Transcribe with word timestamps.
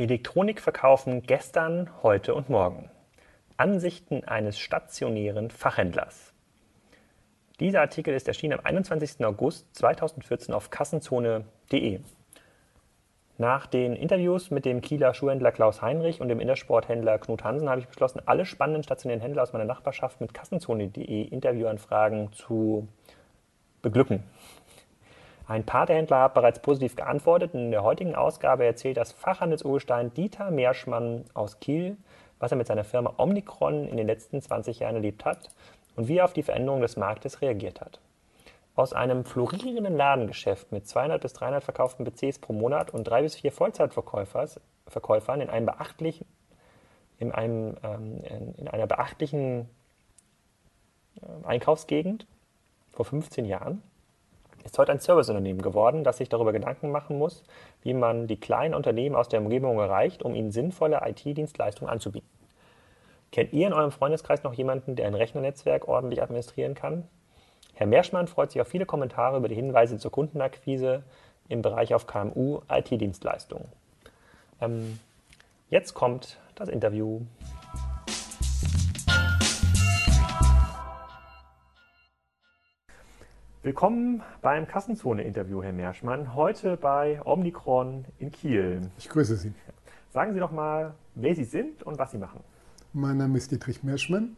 Elektronik 0.00 0.62
verkaufen 0.62 1.24
gestern, 1.24 1.90
heute 2.02 2.34
und 2.34 2.48
morgen. 2.48 2.88
Ansichten 3.58 4.24
eines 4.24 4.58
stationären 4.58 5.50
Fachhändlers. 5.50 6.32
Dieser 7.60 7.82
Artikel 7.82 8.14
ist 8.14 8.26
erschienen 8.26 8.58
am 8.58 8.64
21. 8.64 9.22
August 9.26 9.66
2014 9.76 10.54
auf 10.54 10.70
kassenzone.de. 10.70 12.00
Nach 13.36 13.66
den 13.66 13.94
Interviews 13.94 14.50
mit 14.50 14.64
dem 14.64 14.80
Kieler 14.80 15.12
Schuhhändler 15.12 15.52
Klaus 15.52 15.82
Heinrich 15.82 16.22
und 16.22 16.28
dem 16.28 16.40
Innersporthändler 16.40 17.18
Knut 17.18 17.44
Hansen 17.44 17.68
habe 17.68 17.82
ich 17.82 17.88
beschlossen, 17.88 18.22
alle 18.24 18.46
spannenden 18.46 18.82
stationären 18.82 19.20
Händler 19.20 19.42
aus 19.42 19.52
meiner 19.52 19.66
Nachbarschaft 19.66 20.22
mit 20.22 20.32
kassenzone.de 20.32 21.24
Interviewanfragen 21.24 22.32
zu 22.32 22.88
beglücken. 23.82 24.22
Ein 25.50 25.66
paar 25.66 25.84
der 25.84 25.96
Händler 25.96 26.18
haben 26.18 26.34
bereits 26.34 26.62
positiv 26.62 26.94
geantwortet. 26.94 27.54
In 27.54 27.72
der 27.72 27.82
heutigen 27.82 28.14
Ausgabe 28.14 28.64
erzählt 28.64 28.96
das 28.96 29.10
Fachhandelsurgestein 29.10 30.14
Dieter 30.14 30.52
Meerschmann 30.52 31.24
aus 31.34 31.58
Kiel, 31.58 31.96
was 32.38 32.52
er 32.52 32.56
mit 32.56 32.68
seiner 32.68 32.84
Firma 32.84 33.14
Omnicron 33.16 33.88
in 33.88 33.96
den 33.96 34.06
letzten 34.06 34.40
20 34.40 34.78
Jahren 34.78 34.94
erlebt 34.94 35.24
hat 35.24 35.48
und 35.96 36.06
wie 36.06 36.18
er 36.18 36.26
auf 36.26 36.34
die 36.34 36.44
Veränderung 36.44 36.82
des 36.82 36.96
Marktes 36.96 37.42
reagiert 37.42 37.80
hat. 37.80 37.98
Aus 38.76 38.92
einem 38.92 39.24
florierenden 39.24 39.96
Ladengeschäft 39.96 40.70
mit 40.70 40.86
200 40.86 41.20
bis 41.20 41.32
300 41.32 41.64
verkauften 41.64 42.04
PCs 42.04 42.38
pro 42.38 42.52
Monat 42.52 42.94
und 42.94 43.02
drei 43.02 43.22
bis 43.22 43.34
vier 43.34 43.50
Vollzeitverkäufern 43.50 45.40
in, 45.40 45.50
einem 45.50 45.66
beachtlichen, 45.66 46.26
in, 47.18 47.32
einem, 47.32 47.76
ähm, 47.82 48.22
in 48.56 48.68
einer 48.68 48.86
beachtlichen 48.86 49.68
äh, 51.20 51.44
Einkaufsgegend 51.44 52.28
vor 52.92 53.04
15 53.04 53.46
Jahren 53.46 53.82
ist 54.64 54.78
heute 54.78 54.92
ein 54.92 55.00
Serviceunternehmen 55.00 55.62
geworden, 55.62 56.04
das 56.04 56.18
sich 56.18 56.28
darüber 56.28 56.52
Gedanken 56.52 56.90
machen 56.90 57.18
muss, 57.18 57.42
wie 57.82 57.94
man 57.94 58.26
die 58.26 58.38
kleinen 58.38 58.74
Unternehmen 58.74 59.16
aus 59.16 59.28
der 59.28 59.40
Umgebung 59.40 59.78
erreicht, 59.78 60.22
um 60.22 60.34
ihnen 60.34 60.50
sinnvolle 60.50 61.00
IT-Dienstleistungen 61.04 61.90
anzubieten. 61.90 62.28
Kennt 63.32 63.52
ihr 63.52 63.66
in 63.66 63.72
eurem 63.72 63.92
Freundeskreis 63.92 64.42
noch 64.42 64.54
jemanden, 64.54 64.96
der 64.96 65.06
ein 65.06 65.14
Rechnernetzwerk 65.14 65.86
ordentlich 65.86 66.22
administrieren 66.22 66.74
kann? 66.74 67.04
Herr 67.74 67.86
Merschmann 67.86 68.26
freut 68.26 68.50
sich 68.50 68.60
auf 68.60 68.68
viele 68.68 68.86
Kommentare 68.86 69.38
über 69.38 69.48
die 69.48 69.54
Hinweise 69.54 69.98
zur 69.98 70.10
Kundenakquise 70.10 71.02
im 71.48 71.62
Bereich 71.62 71.94
auf 71.94 72.06
KMU 72.06 72.60
IT-Dienstleistungen. 72.68 73.68
Ähm, 74.60 74.98
jetzt 75.70 75.94
kommt 75.94 76.38
das 76.54 76.68
Interview. 76.68 77.22
Willkommen 83.62 84.22
beim 84.40 84.66
Kassenzone-Interview, 84.66 85.62
Herr 85.62 85.74
Merschmann. 85.74 86.34
Heute 86.34 86.78
bei 86.78 87.20
Omnicron 87.26 88.06
in 88.18 88.32
Kiel. 88.32 88.80
Ich 88.96 89.06
grüße 89.10 89.36
Sie. 89.36 89.52
Sagen 90.14 90.32
Sie 90.32 90.40
doch 90.40 90.50
mal, 90.50 90.94
wer 91.14 91.34
Sie 91.34 91.44
sind 91.44 91.82
und 91.82 91.98
was 91.98 92.10
Sie 92.10 92.16
machen. 92.16 92.40
Mein 92.94 93.18
Name 93.18 93.36
ist 93.36 93.50
Dietrich 93.50 93.82
Merschmann. 93.82 94.34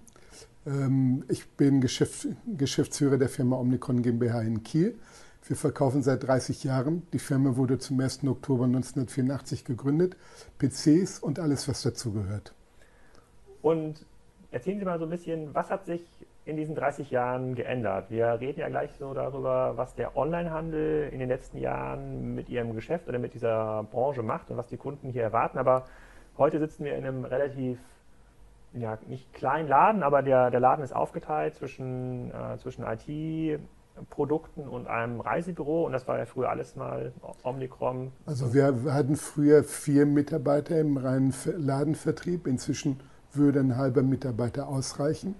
Ähm, 0.66 1.22
ich 1.28 1.48
bin 1.50 1.80
Geschäftsführer 1.80 3.16
der 3.16 3.28
Firma 3.28 3.58
Omnicron 3.58 4.02
GmbH 4.02 4.40
in 4.42 4.64
Kiel. 4.64 4.98
Wir 5.46 5.54
verkaufen 5.54 6.02
seit 6.02 6.24
30 6.24 6.64
Jahren. 6.64 7.06
Die 7.12 7.20
Firma 7.20 7.54
wurde 7.54 7.78
zum 7.78 8.00
1. 8.00 8.24
Oktober 8.24 8.64
1984 8.64 9.64
gegründet. 9.64 10.16
PCs 10.58 11.20
und 11.20 11.38
alles, 11.38 11.68
was 11.68 11.82
dazugehört. 11.82 12.54
Und 13.62 14.04
erzählen 14.50 14.80
Sie 14.80 14.84
mal 14.84 14.98
so 14.98 15.04
ein 15.04 15.10
bisschen, 15.10 15.54
was 15.54 15.70
hat 15.70 15.86
sich 15.86 16.02
in 16.44 16.56
diesen 16.56 16.74
30 16.74 17.10
Jahren 17.10 17.54
geändert? 17.54 18.10
Wir 18.10 18.40
reden 18.40 18.60
ja 18.60 18.68
gleich 18.68 18.90
so 18.98 19.14
darüber, 19.14 19.76
was 19.76 19.94
der 19.94 20.16
Onlinehandel 20.16 21.08
in 21.12 21.18
den 21.18 21.28
letzten 21.28 21.58
Jahren 21.58 22.34
mit 22.34 22.48
ihrem 22.48 22.74
Geschäft 22.74 23.08
oder 23.08 23.18
mit 23.18 23.34
dieser 23.34 23.84
Branche 23.90 24.22
macht 24.22 24.50
und 24.50 24.56
was 24.56 24.68
die 24.68 24.76
Kunden 24.76 25.10
hier 25.10 25.22
erwarten. 25.22 25.58
Aber 25.58 25.84
heute 26.38 26.58
sitzen 26.58 26.84
wir 26.84 26.96
in 26.96 27.04
einem 27.04 27.24
relativ, 27.24 27.78
ja, 28.72 28.98
nicht 29.06 29.32
kleinen 29.32 29.68
Laden, 29.68 30.02
aber 30.02 30.22
der, 30.22 30.50
der 30.50 30.60
Laden 30.60 30.84
ist 30.84 30.94
aufgeteilt 30.94 31.54
zwischen, 31.54 32.30
äh, 32.30 32.58
zwischen 32.58 32.84
IT, 32.84 33.60
Produkten 34.10 34.68
und 34.68 34.86
einem 34.86 35.20
Reisebüro 35.20 35.84
und 35.84 35.92
das 35.92 36.08
war 36.08 36.18
ja 36.18 36.24
früher 36.24 36.48
alles 36.48 36.76
mal 36.76 37.12
Omnicrom. 37.42 38.12
Also 38.26 38.54
wir 38.54 38.74
hatten 38.92 39.16
früher 39.16 39.62
vier 39.64 40.06
Mitarbeiter 40.06 40.80
im 40.80 40.96
reinen 40.96 41.34
Ladenvertrieb, 41.58 42.46
inzwischen 42.46 43.00
würde 43.32 43.60
ein 43.60 43.76
halber 43.76 44.02
Mitarbeiter 44.02 44.68
ausreichen. 44.68 45.34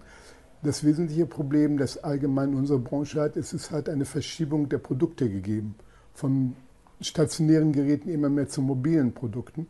Das 0.63 0.85
wesentliche 0.85 1.27
Problem, 1.27 1.77
das 1.77 2.03
allgemein 2.05 2.55
unsere 2.55 2.79
Branche 2.79 3.21
hat, 3.21 3.37
ist, 3.37 3.53
es 3.53 3.73
hat 3.73 3.89
eine 3.89 4.05
Verschiebung 4.05 4.69
der 4.69 4.79
Produkte 4.79 5.29
gegeben. 5.29 5.75
Von 6.15 6.55
stationären 7.01 7.73
Geräten 7.73 8.09
immer 8.09 8.29
mehr 8.29 8.49
zu 8.49 8.63
mobilen 8.63 9.13
Produkten. 9.13 9.67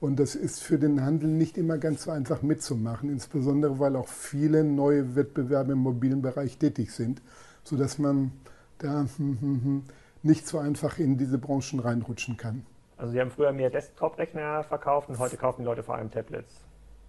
Und 0.00 0.20
das 0.20 0.36
ist 0.36 0.62
für 0.62 0.78
den 0.78 1.04
Handel 1.04 1.28
nicht 1.28 1.58
immer 1.58 1.78
ganz 1.78 2.04
so 2.04 2.12
einfach 2.12 2.42
mitzumachen, 2.42 3.10
insbesondere 3.10 3.80
weil 3.80 3.96
auch 3.96 4.06
viele 4.06 4.62
neue 4.62 5.16
Wettbewerbe 5.16 5.72
im 5.72 5.78
mobilen 5.78 6.22
Bereich 6.22 6.58
tätig 6.58 6.92
sind, 6.92 7.22
sodass 7.64 7.98
man 7.98 8.30
da 8.78 9.06
hm, 9.16 9.38
hm, 9.40 9.64
hm, 9.64 9.82
nicht 10.22 10.46
so 10.46 10.58
einfach 10.58 10.98
in 10.98 11.18
diese 11.18 11.38
Branchen 11.38 11.80
reinrutschen 11.80 12.36
kann. 12.36 12.64
Also 12.96 13.12
Sie 13.12 13.20
haben 13.20 13.30
früher 13.30 13.52
mehr 13.52 13.70
Desktop-Rechner 13.70 14.62
verkauft 14.62 15.08
und 15.08 15.18
heute 15.18 15.36
kaufen 15.36 15.62
die 15.62 15.66
Leute 15.66 15.82
vor 15.82 15.96
allem 15.96 16.10
Tablets. 16.10 16.65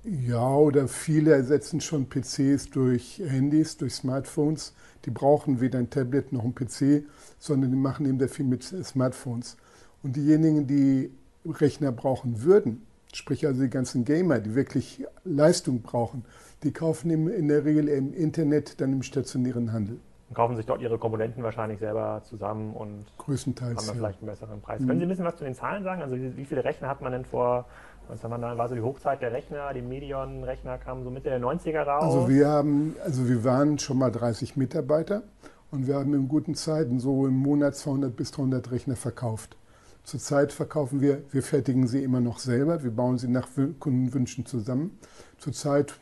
Ja, 0.09 0.55
oder 0.55 0.87
viele 0.87 1.33
ersetzen 1.33 1.81
schon 1.81 2.07
PCs 2.07 2.69
durch 2.69 3.21
Handys, 3.25 3.75
durch 3.75 3.93
Smartphones. 3.93 4.73
Die 5.03 5.11
brauchen 5.11 5.59
weder 5.59 5.79
ein 5.79 5.89
Tablet 5.89 6.31
noch 6.31 6.45
ein 6.45 6.55
PC, 6.55 7.03
sondern 7.39 7.71
die 7.71 7.77
machen 7.77 8.05
eben 8.05 8.17
sehr 8.17 8.29
viel 8.29 8.45
mit 8.45 8.63
Smartphones. 8.63 9.57
Und 10.03 10.15
diejenigen, 10.15 10.65
die 10.65 11.11
Rechner 11.45 11.91
brauchen 11.91 12.43
würden, 12.43 12.87
sprich 13.13 13.45
also 13.45 13.61
die 13.61 13.69
ganzen 13.69 14.05
Gamer, 14.05 14.39
die 14.39 14.55
wirklich 14.55 15.05
Leistung 15.25 15.81
brauchen, 15.81 16.23
die 16.63 16.71
kaufen 16.71 17.11
in 17.27 17.49
der 17.49 17.65
Regel 17.65 17.89
im 17.89 18.13
Internet, 18.13 18.79
dann 18.79 18.93
im 18.93 19.03
stationären 19.03 19.73
Handel. 19.73 19.99
Und 20.29 20.35
kaufen 20.35 20.55
sich 20.55 20.65
dort 20.65 20.81
ihre 20.81 20.97
Komponenten 20.97 21.43
wahrscheinlich 21.43 21.79
selber 21.79 22.21
zusammen 22.23 22.73
und 22.73 23.05
Größtenteils, 23.17 23.77
haben 23.77 23.87
dann 23.87 23.95
vielleicht 23.97 24.19
einen 24.19 24.29
besseren 24.29 24.61
Preis. 24.61 24.79
Mhm. 24.79 24.87
Können 24.87 24.99
Sie 24.99 25.05
ein 25.05 25.09
bisschen 25.09 25.25
was 25.25 25.35
zu 25.35 25.43
den 25.43 25.53
Zahlen 25.53 25.83
sagen? 25.83 26.01
Also 26.01 26.15
wie 26.15 26.45
viele 26.45 26.63
Rechner 26.63 26.87
hat 26.87 27.01
man 27.01 27.11
denn 27.11 27.25
vor 27.25 27.65
was 28.09 28.23
haben 28.23 28.31
wir 28.31 28.37
da, 28.37 28.57
war 28.57 28.67
so 28.67 28.75
die 28.75 28.81
Hochzeit 28.81 29.21
der 29.21 29.31
Rechner, 29.31 29.73
die 29.73 29.81
Medion-Rechner 29.81 30.77
kamen 30.77 31.03
so 31.03 31.09
Mitte 31.09 31.29
der 31.29 31.39
90er 31.39 31.83
raus. 31.83 32.03
Also 32.03 32.29
wir 32.29 32.47
haben, 32.47 32.95
also 33.03 33.27
wir 33.27 33.43
waren 33.43 33.79
schon 33.79 33.97
mal 33.97 34.11
30 34.11 34.55
Mitarbeiter 34.55 35.23
und 35.71 35.87
wir 35.87 35.95
haben 35.95 36.13
in 36.13 36.27
guten 36.27 36.55
Zeiten 36.55 36.99
so 36.99 37.27
im 37.27 37.35
Monat 37.35 37.75
200 37.75 38.15
bis 38.15 38.31
300 38.31 38.71
Rechner 38.71 38.95
verkauft. 38.95 39.57
Zurzeit 40.03 40.53
verkaufen 40.53 41.01
wir, 41.01 41.23
wir 41.31 41.43
fertigen 41.43 41.85
sie 41.87 42.01
immer 42.01 42.21
noch 42.21 42.39
selber, 42.39 42.83
wir 42.83 42.91
bauen 42.91 43.17
sie 43.17 43.27
nach 43.27 43.49
Kundenwünschen 43.79 44.45
zusammen. 44.45 44.97
Zurzeit 45.37 45.95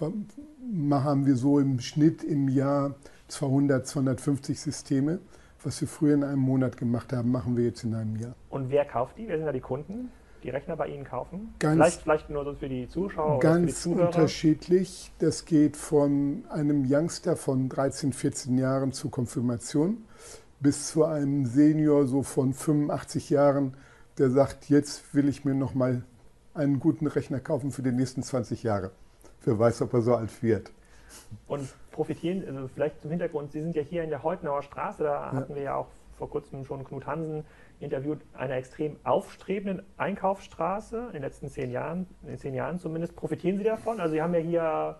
haben 0.00 1.26
wir 1.26 1.36
so 1.36 1.60
im 1.60 1.78
Schnitt 1.78 2.24
im 2.24 2.48
Jahr 2.48 2.96
200, 3.28 3.86
250 3.86 4.60
Systeme. 4.60 5.20
Was 5.62 5.80
wir 5.80 5.88
früher 5.88 6.14
in 6.14 6.24
einem 6.24 6.40
Monat 6.40 6.76
gemacht 6.76 7.12
haben, 7.12 7.30
machen 7.30 7.56
wir 7.56 7.64
jetzt 7.64 7.84
in 7.84 7.94
einem 7.94 8.16
Jahr. 8.16 8.34
Und 8.50 8.70
wer 8.70 8.84
kauft 8.84 9.16
die? 9.16 9.28
Wer 9.28 9.38
sind 9.38 9.46
da 9.46 9.52
die 9.52 9.60
Kunden? 9.60 10.10
Die 10.44 10.50
Rechner 10.50 10.76
bei 10.76 10.88
Ihnen 10.88 11.04
kaufen? 11.04 11.54
Ganz, 11.58 11.74
vielleicht, 11.74 12.02
vielleicht 12.02 12.30
nur 12.30 12.44
so 12.44 12.54
für 12.54 12.68
die 12.68 12.88
Zuschauer 12.88 13.40
ganz 13.40 13.86
oder 13.86 13.96
die 13.96 14.02
unterschiedlich. 14.02 15.10
Das 15.18 15.44
geht 15.44 15.76
von 15.76 16.44
einem 16.50 16.84
Youngster 16.88 17.36
von 17.36 17.68
13, 17.68 18.12
14 18.12 18.58
Jahren 18.58 18.92
zur 18.92 19.10
Konfirmation 19.10 20.04
bis 20.60 20.88
zu 20.88 21.04
einem 21.04 21.46
Senior 21.46 22.06
so 22.06 22.22
von 22.22 22.54
85 22.54 23.30
Jahren, 23.30 23.76
der 24.18 24.30
sagt, 24.30 24.70
jetzt 24.70 25.14
will 25.14 25.28
ich 25.28 25.44
mir 25.44 25.54
noch 25.54 25.74
mal 25.74 26.02
einen 26.54 26.80
guten 26.80 27.06
Rechner 27.06 27.40
kaufen 27.40 27.70
für 27.70 27.82
die 27.82 27.92
nächsten 27.92 28.22
20 28.22 28.62
Jahre. 28.62 28.90
Wer 29.44 29.58
weiß, 29.58 29.82
ob 29.82 29.92
er 29.92 30.00
so 30.00 30.14
alt 30.14 30.42
wird. 30.42 30.72
Und 31.46 31.68
profitieren, 31.90 32.44
also 32.46 32.68
vielleicht 32.68 33.00
zum 33.02 33.10
Hintergrund, 33.10 33.52
Sie 33.52 33.60
sind 33.60 33.74
ja 33.76 33.82
hier 33.82 34.04
in 34.04 34.10
der 34.10 34.22
Heutenauer 34.22 34.62
Straße, 34.62 35.02
da 35.02 35.12
ja. 35.12 35.32
hatten 35.32 35.54
wir 35.54 35.62
ja 35.62 35.74
auch 35.74 35.88
vor 36.16 36.30
kurzem 36.30 36.64
schon 36.64 36.84
Knut 36.84 37.06
Hansen 37.06 37.44
interviewt, 37.80 38.20
einer 38.34 38.54
extrem 38.54 38.96
aufstrebenden 39.04 39.84
Einkaufsstraße 39.96 41.06
in 41.08 41.12
den 41.12 41.22
letzten 41.22 41.48
zehn 41.48 41.70
Jahren, 41.70 42.06
in 42.22 42.28
den 42.28 42.38
zehn 42.38 42.54
Jahren 42.54 42.78
zumindest. 42.78 43.16
Profitieren 43.16 43.58
Sie 43.58 43.64
davon? 43.64 44.00
Also 44.00 44.14
Sie 44.14 44.22
haben 44.22 44.34
ja 44.34 44.40
hier 44.40 44.96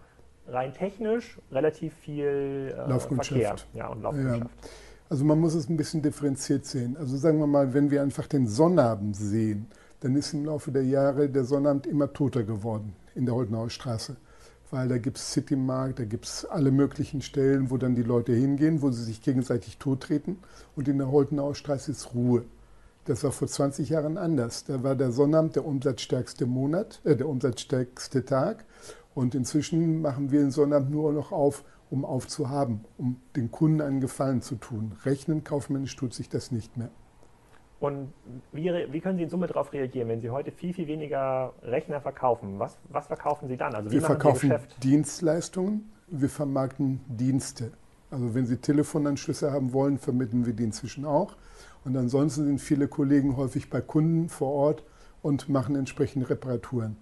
rein 0.46 0.72
technisch 0.72 1.38
relativ 1.50 1.94
viel 1.94 2.74
äh, 2.76 2.98
Verkehr 2.98 3.56
ja, 3.72 3.88
und 3.88 4.02
Laufkundschaft. 4.02 4.50
Ja. 4.62 4.70
Also 5.08 5.24
man 5.24 5.38
muss 5.38 5.54
es 5.54 5.68
ein 5.68 5.76
bisschen 5.76 6.02
differenziert 6.02 6.64
sehen. 6.64 6.96
Also 6.96 7.16
sagen 7.16 7.38
wir 7.38 7.46
mal, 7.46 7.72
wenn 7.74 7.90
wir 7.90 8.02
einfach 8.02 8.26
den 8.26 8.46
Sonnabend 8.46 9.16
sehen, 9.16 9.66
dann 10.00 10.16
ist 10.16 10.32
im 10.34 10.44
Laufe 10.44 10.70
der 10.70 10.84
Jahre 10.84 11.28
der 11.28 11.44
Sonnabend 11.44 11.86
immer 11.86 12.12
toter 12.12 12.42
geworden 12.42 12.94
in 13.14 13.26
der 13.26 13.34
Holtenauer 13.34 13.70
Straße 13.70 14.16
weil 14.74 14.88
da 14.88 14.98
gibt 14.98 15.18
es 15.18 15.30
Citymarkt, 15.30 16.00
da 16.00 16.04
gibt 16.04 16.24
es 16.26 16.44
alle 16.44 16.72
möglichen 16.72 17.22
Stellen, 17.22 17.70
wo 17.70 17.76
dann 17.76 17.94
die 17.94 18.02
Leute 18.02 18.32
hingehen, 18.32 18.82
wo 18.82 18.90
sie 18.90 19.04
sich 19.04 19.22
gegenseitig 19.22 19.78
tottreten. 19.78 20.38
Und 20.74 20.88
in 20.88 20.98
der 20.98 21.12
Holtenauer 21.12 21.54
Straße 21.54 21.92
ist 21.92 22.12
Ruhe. 22.12 22.44
Das 23.04 23.22
war 23.22 23.30
vor 23.30 23.46
20 23.46 23.90
Jahren 23.90 24.18
anders. 24.18 24.64
Da 24.64 24.82
war 24.82 24.96
der 24.96 25.12
Sonnabend 25.12 25.54
der 25.54 25.64
umsatzstärkste 25.64 26.46
Monat, 26.46 27.00
äh, 27.04 27.14
der 27.14 27.28
umsatzstärkste 27.28 28.24
Tag. 28.24 28.64
Und 29.14 29.36
inzwischen 29.36 30.02
machen 30.02 30.32
wir 30.32 30.40
den 30.40 30.50
Sonnabend 30.50 30.90
nur 30.90 31.12
noch 31.12 31.30
auf, 31.30 31.62
um 31.88 32.04
aufzuhaben, 32.04 32.80
um 32.98 33.20
den 33.36 33.52
Kunden 33.52 33.80
einen 33.80 34.00
Gefallen 34.00 34.42
zu 34.42 34.56
tun. 34.56 34.96
Rechnen 35.04 35.44
kaufmännisch 35.44 35.94
tut 35.94 36.14
sich 36.14 36.28
das 36.28 36.50
nicht 36.50 36.76
mehr. 36.76 36.90
Und 37.80 38.12
wie, 38.52 38.72
wie, 38.90 39.00
können 39.00 39.18
Sie 39.18 39.24
in 39.24 39.30
Summe 39.30 39.46
darauf 39.46 39.72
reagieren, 39.72 40.08
wenn 40.08 40.20
Sie 40.20 40.30
heute 40.30 40.52
viel, 40.52 40.72
viel 40.72 40.86
weniger 40.86 41.52
Rechner 41.62 42.00
verkaufen? 42.00 42.58
Was, 42.58 42.78
was 42.88 43.08
verkaufen 43.08 43.48
Sie 43.48 43.56
dann? 43.56 43.74
Also 43.74 43.90
wir 43.90 44.00
verkaufen 44.00 44.54
Dienstleistungen, 44.82 45.90
wir 46.08 46.28
vermarkten 46.28 47.00
Dienste. 47.08 47.72
Also 48.10 48.34
wenn 48.34 48.46
Sie 48.46 48.56
Telefonanschlüsse 48.56 49.52
haben 49.52 49.72
wollen, 49.72 49.98
vermitteln 49.98 50.46
wir 50.46 50.52
die 50.52 50.64
inzwischen 50.64 51.04
auch. 51.04 51.36
Und 51.84 51.96
ansonsten 51.96 52.46
sind 52.46 52.60
viele 52.60 52.88
Kollegen 52.88 53.36
häufig 53.36 53.68
bei 53.68 53.80
Kunden 53.80 54.28
vor 54.28 54.52
Ort 54.52 54.84
und 55.20 55.48
machen 55.48 55.76
entsprechende 55.76 56.30
Reparaturen. 56.30 56.96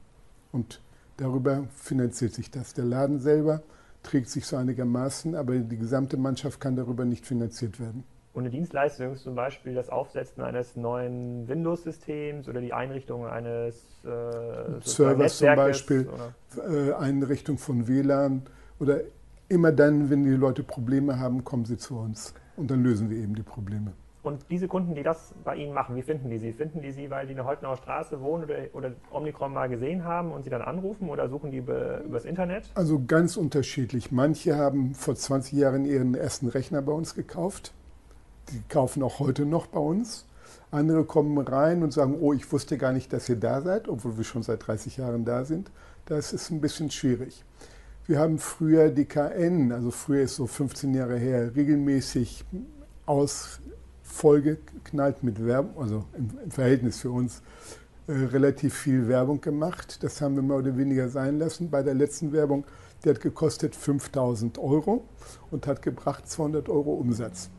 Und 0.52 0.80
darüber 1.16 1.64
finanziert 1.74 2.34
sich 2.34 2.50
das. 2.50 2.74
Der 2.74 2.84
Laden 2.84 3.20
selber 3.20 3.62
trägt 4.02 4.28
sich 4.30 4.46
so 4.46 4.56
einigermaßen, 4.56 5.34
aber 5.34 5.56
die 5.56 5.76
gesamte 5.76 6.16
Mannschaft 6.16 6.60
kann 6.60 6.76
darüber 6.76 7.04
nicht 7.04 7.26
finanziert 7.26 7.78
werden. 7.78 8.04
Und 8.34 8.44
eine 8.44 8.50
Dienstleistung 8.50 9.12
ist 9.12 9.24
zum 9.24 9.34
Beispiel 9.34 9.74
das 9.74 9.90
Aufsetzen 9.90 10.42
eines 10.42 10.74
neuen 10.74 11.46
Windows-Systems 11.48 12.48
oder 12.48 12.62
die 12.62 12.72
Einrichtung 12.72 13.26
eines 13.26 13.84
äh, 14.04 14.80
Servers 14.80 15.38
zum 15.38 15.54
Beispiel, 15.54 16.08
äh, 16.56 16.92
Einrichtung 16.94 17.58
von 17.58 17.88
WLAN 17.88 18.42
oder 18.80 19.00
immer 19.48 19.70
dann, 19.70 20.08
wenn 20.08 20.24
die 20.24 20.30
Leute 20.30 20.62
Probleme 20.62 21.18
haben, 21.18 21.44
kommen 21.44 21.66
sie 21.66 21.76
zu 21.76 21.98
uns 21.98 22.32
und 22.56 22.70
dann 22.70 22.82
lösen 22.82 23.10
wir 23.10 23.18
eben 23.18 23.34
die 23.34 23.42
Probleme. 23.42 23.92
Und 24.22 24.46
diese 24.50 24.68
Kunden, 24.68 24.94
die 24.94 25.02
das 25.02 25.34
bei 25.42 25.56
Ihnen 25.56 25.74
machen, 25.74 25.96
wie 25.96 26.02
finden 26.02 26.30
die 26.30 26.38
Sie? 26.38 26.52
Finden 26.52 26.80
die 26.80 26.92
Sie, 26.92 27.10
weil 27.10 27.26
die 27.26 27.32
in 27.32 27.36
der 27.36 27.44
Holtenauer 27.44 27.76
Straße 27.76 28.20
wohnen 28.20 28.44
oder, 28.44 28.54
oder 28.72 28.92
Omnicron 29.10 29.52
mal 29.52 29.68
gesehen 29.68 30.04
haben 30.04 30.30
und 30.30 30.44
Sie 30.44 30.50
dann 30.50 30.62
anrufen 30.62 31.10
oder 31.10 31.28
suchen 31.28 31.50
die 31.50 31.58
über, 31.58 32.00
übers 32.02 32.24
Internet? 32.24 32.70
Also 32.74 33.02
ganz 33.04 33.36
unterschiedlich. 33.36 34.12
Manche 34.12 34.56
haben 34.56 34.94
vor 34.94 35.16
20 35.16 35.58
Jahren 35.58 35.84
ihren 35.84 36.14
ersten 36.14 36.46
Rechner 36.46 36.82
bei 36.82 36.92
uns 36.92 37.16
gekauft. 37.16 37.74
Die 38.50 38.62
kaufen 38.68 39.02
auch 39.02 39.18
heute 39.18 39.46
noch 39.46 39.66
bei 39.66 39.80
uns. 39.80 40.26
Andere 40.70 41.04
kommen 41.04 41.38
rein 41.38 41.82
und 41.82 41.92
sagen, 41.92 42.16
oh, 42.20 42.32
ich 42.32 42.50
wusste 42.50 42.78
gar 42.78 42.92
nicht, 42.92 43.12
dass 43.12 43.28
ihr 43.28 43.36
da 43.36 43.60
seid, 43.60 43.88
obwohl 43.88 44.16
wir 44.16 44.24
schon 44.24 44.42
seit 44.42 44.66
30 44.66 44.96
Jahren 44.96 45.24
da 45.24 45.44
sind. 45.44 45.70
Das 46.06 46.32
ist 46.32 46.50
ein 46.50 46.60
bisschen 46.60 46.90
schwierig. 46.90 47.44
Wir 48.06 48.18
haben 48.18 48.38
früher 48.38 48.90
die 48.90 49.04
KN, 49.04 49.70
also 49.70 49.90
früher 49.90 50.22
ist 50.22 50.36
so 50.36 50.46
15 50.46 50.92
Jahre 50.94 51.18
her, 51.18 51.54
regelmäßig 51.54 52.44
aus 53.06 53.60
vollgeknallt 54.02 55.22
mit 55.22 55.44
Werbung, 55.44 55.80
also 55.80 56.04
im, 56.16 56.30
im 56.44 56.50
Verhältnis 56.50 57.00
für 57.00 57.10
uns 57.10 57.42
äh, 58.06 58.12
relativ 58.12 58.74
viel 58.74 59.08
Werbung 59.08 59.40
gemacht. 59.40 60.02
Das 60.02 60.20
haben 60.20 60.34
wir 60.34 60.42
mehr 60.42 60.56
oder 60.56 60.76
weniger 60.76 61.08
sein 61.08 61.38
lassen. 61.38 61.70
Bei 61.70 61.82
der 61.82 61.94
letzten 61.94 62.32
Werbung, 62.32 62.64
die 63.04 63.10
hat 63.10 63.20
gekostet 63.20 63.76
5000 63.76 64.58
Euro 64.58 65.04
und 65.50 65.66
hat 65.66 65.82
gebracht 65.82 66.28
200 66.28 66.68
Euro 66.68 66.94
Umsatz. 66.94 67.50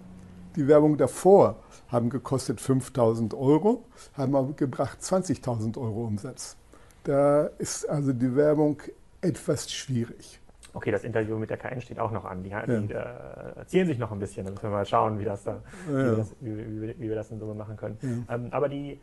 Die 0.56 0.68
Werbung 0.68 0.98
davor 0.98 1.56
haben 1.90 2.10
gekostet 2.10 2.62
5000 2.62 3.34
Euro, 3.34 3.86
haben 4.14 4.36
aber 4.36 4.54
gebracht 4.54 5.00
20.000 5.02 5.78
Euro 5.78 6.06
Umsatz. 6.06 6.58
Da 7.04 7.46
ist 7.58 7.90
also 7.90 8.14
die 8.14 8.36
Werbung 8.36 8.82
etwas 9.22 9.72
schwierig. 9.72 10.40
Okay, 10.74 10.92
das 10.92 11.04
Interview 11.04 11.38
mit 11.38 11.50
der 11.50 11.58
KN 11.58 11.82
steht 11.82 12.00
auch 12.00 12.12
noch 12.12 12.26
an. 12.26 12.44
Die, 12.44 12.50
ja. 12.50 12.66
die 12.66 12.94
äh, 12.94 13.66
ziehen 13.68 13.86
sich 13.86 14.00
noch 14.00 14.12
ein 14.12 14.20
bisschen. 14.20 14.46
Da 14.46 14.52
müssen 14.52 14.64
wir 14.64 14.70
mal 14.72 14.86
schauen, 14.86 15.20
wie, 15.20 15.24
das 15.24 15.44
da, 15.44 15.52
ja. 15.52 15.60
wie, 15.88 15.94
wir, 15.94 16.16
das, 16.16 16.36
wie, 16.40 16.58
wie, 16.58 17.00
wie, 17.00 17.10
wir 17.10 17.16
das 17.16 17.30
in 17.30 17.40
Summe 17.40 17.54
machen 17.54 17.78
können. 17.78 17.98
Ja. 18.02 18.36
Ähm, 18.36 18.48
aber 18.52 18.70
die, 18.70 19.00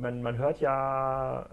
man, 0.00 0.22
man 0.22 0.36
hört 0.36 0.60
ja 0.60 1.46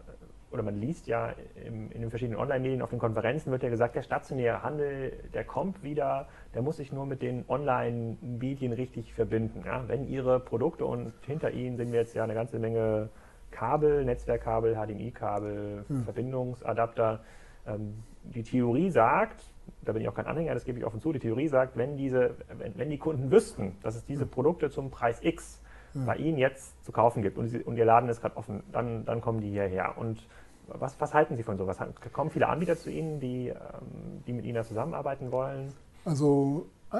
oder 0.51 0.63
man 0.63 0.75
liest 0.79 1.07
ja 1.07 1.33
im, 1.65 1.91
in 1.91 2.01
den 2.01 2.09
verschiedenen 2.09 2.39
Online-Medien, 2.39 2.81
auf 2.81 2.89
den 2.89 2.99
Konferenzen 2.99 3.51
wird 3.51 3.63
ja 3.63 3.69
gesagt, 3.69 3.95
der 3.95 4.01
stationäre 4.01 4.63
Handel, 4.63 5.13
der 5.33 5.43
kommt 5.43 5.83
wieder, 5.83 6.27
der 6.53 6.61
muss 6.61 6.77
sich 6.77 6.91
nur 6.91 7.05
mit 7.05 7.21
den 7.21 7.45
Online-Medien 7.47 8.73
richtig 8.73 9.13
verbinden. 9.13 9.63
Ja? 9.65 9.83
Wenn 9.87 10.07
Ihre 10.07 10.39
Produkte 10.39 10.85
und 10.85 11.13
hinter 11.25 11.51
Ihnen 11.51 11.77
sehen 11.77 11.91
wir 11.91 11.99
jetzt 11.99 12.15
ja 12.15 12.23
eine 12.23 12.33
ganze 12.33 12.59
Menge 12.59 13.09
Kabel, 13.51 14.05
Netzwerkkabel, 14.05 14.75
HDMI-Kabel, 14.75 15.85
hm. 15.87 16.03
Verbindungsadapter. 16.03 17.19
Ähm, 17.67 18.03
die 18.23 18.43
Theorie 18.43 18.89
sagt, 18.89 19.43
da 19.81 19.93
bin 19.93 20.01
ich 20.01 20.09
auch 20.09 20.15
kein 20.15 20.25
Anhänger, 20.25 20.53
das 20.53 20.65
gebe 20.65 20.79
ich 20.79 20.85
offen 20.85 20.99
zu, 20.99 21.11
die 21.11 21.19
Theorie 21.19 21.47
sagt, 21.47 21.77
wenn, 21.77 21.97
diese, 21.97 22.35
wenn, 22.57 22.77
wenn 22.77 22.89
die 22.89 22.97
Kunden 22.97 23.31
wüssten, 23.31 23.77
dass 23.83 23.95
es 23.95 24.05
diese 24.05 24.25
Produkte 24.25 24.69
zum 24.69 24.91
Preis 24.91 25.19
X. 25.23 25.61
bei 25.93 26.15
Ihnen 26.17 26.37
jetzt 26.37 26.83
zu 26.85 26.91
kaufen 26.91 27.21
gibt 27.21 27.37
und, 27.37 27.49
sie, 27.49 27.59
und 27.59 27.77
Ihr 27.77 27.85
Laden 27.85 28.09
ist 28.09 28.21
gerade 28.21 28.37
offen, 28.37 28.63
dann, 28.71 29.05
dann 29.05 29.21
kommen 29.21 29.41
die 29.41 29.49
hierher. 29.49 29.97
Und 29.97 30.25
was, 30.67 30.99
was 30.99 31.13
halten 31.13 31.35
Sie 31.35 31.43
von 31.43 31.57
sowas? 31.57 31.77
Kommen 32.13 32.29
viele 32.29 32.47
Anbieter 32.47 32.77
zu 32.77 32.89
Ihnen, 32.89 33.19
die, 33.19 33.49
ähm, 33.49 34.23
die 34.25 34.33
mit 34.33 34.45
Ihnen 34.45 34.63
zusammenarbeiten 34.63 35.31
wollen? 35.31 35.73
Also 36.05 36.69
äh, 36.91 36.97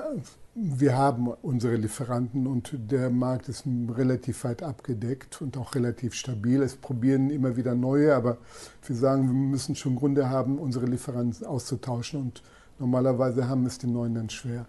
wir 0.53 0.97
haben 0.97 1.27
unsere 1.27 1.75
Lieferanten 1.75 2.47
und 2.47 2.91
der 2.91 3.09
Markt 3.09 3.49
ist 3.49 3.63
relativ 3.65 4.43
weit 4.43 4.63
abgedeckt 4.63 5.41
und 5.41 5.57
auch 5.57 5.75
relativ 5.75 6.13
stabil. 6.13 6.61
Es 6.61 6.75
probieren 6.75 7.29
immer 7.29 7.55
wieder 7.55 7.75
neue, 7.75 8.13
aber 8.15 8.37
wir 8.85 8.95
sagen, 8.95 9.27
wir 9.27 9.33
müssen 9.33 9.75
schon 9.75 9.95
Gründe 9.95 10.29
haben, 10.29 10.59
unsere 10.59 10.85
Lieferanten 10.85 11.45
auszutauschen 11.45 12.21
und 12.21 12.43
normalerweise 12.79 13.47
haben 13.47 13.65
es 13.65 13.77
die 13.77 13.87
neuen 13.87 14.15
dann 14.15 14.29
schwer. 14.29 14.65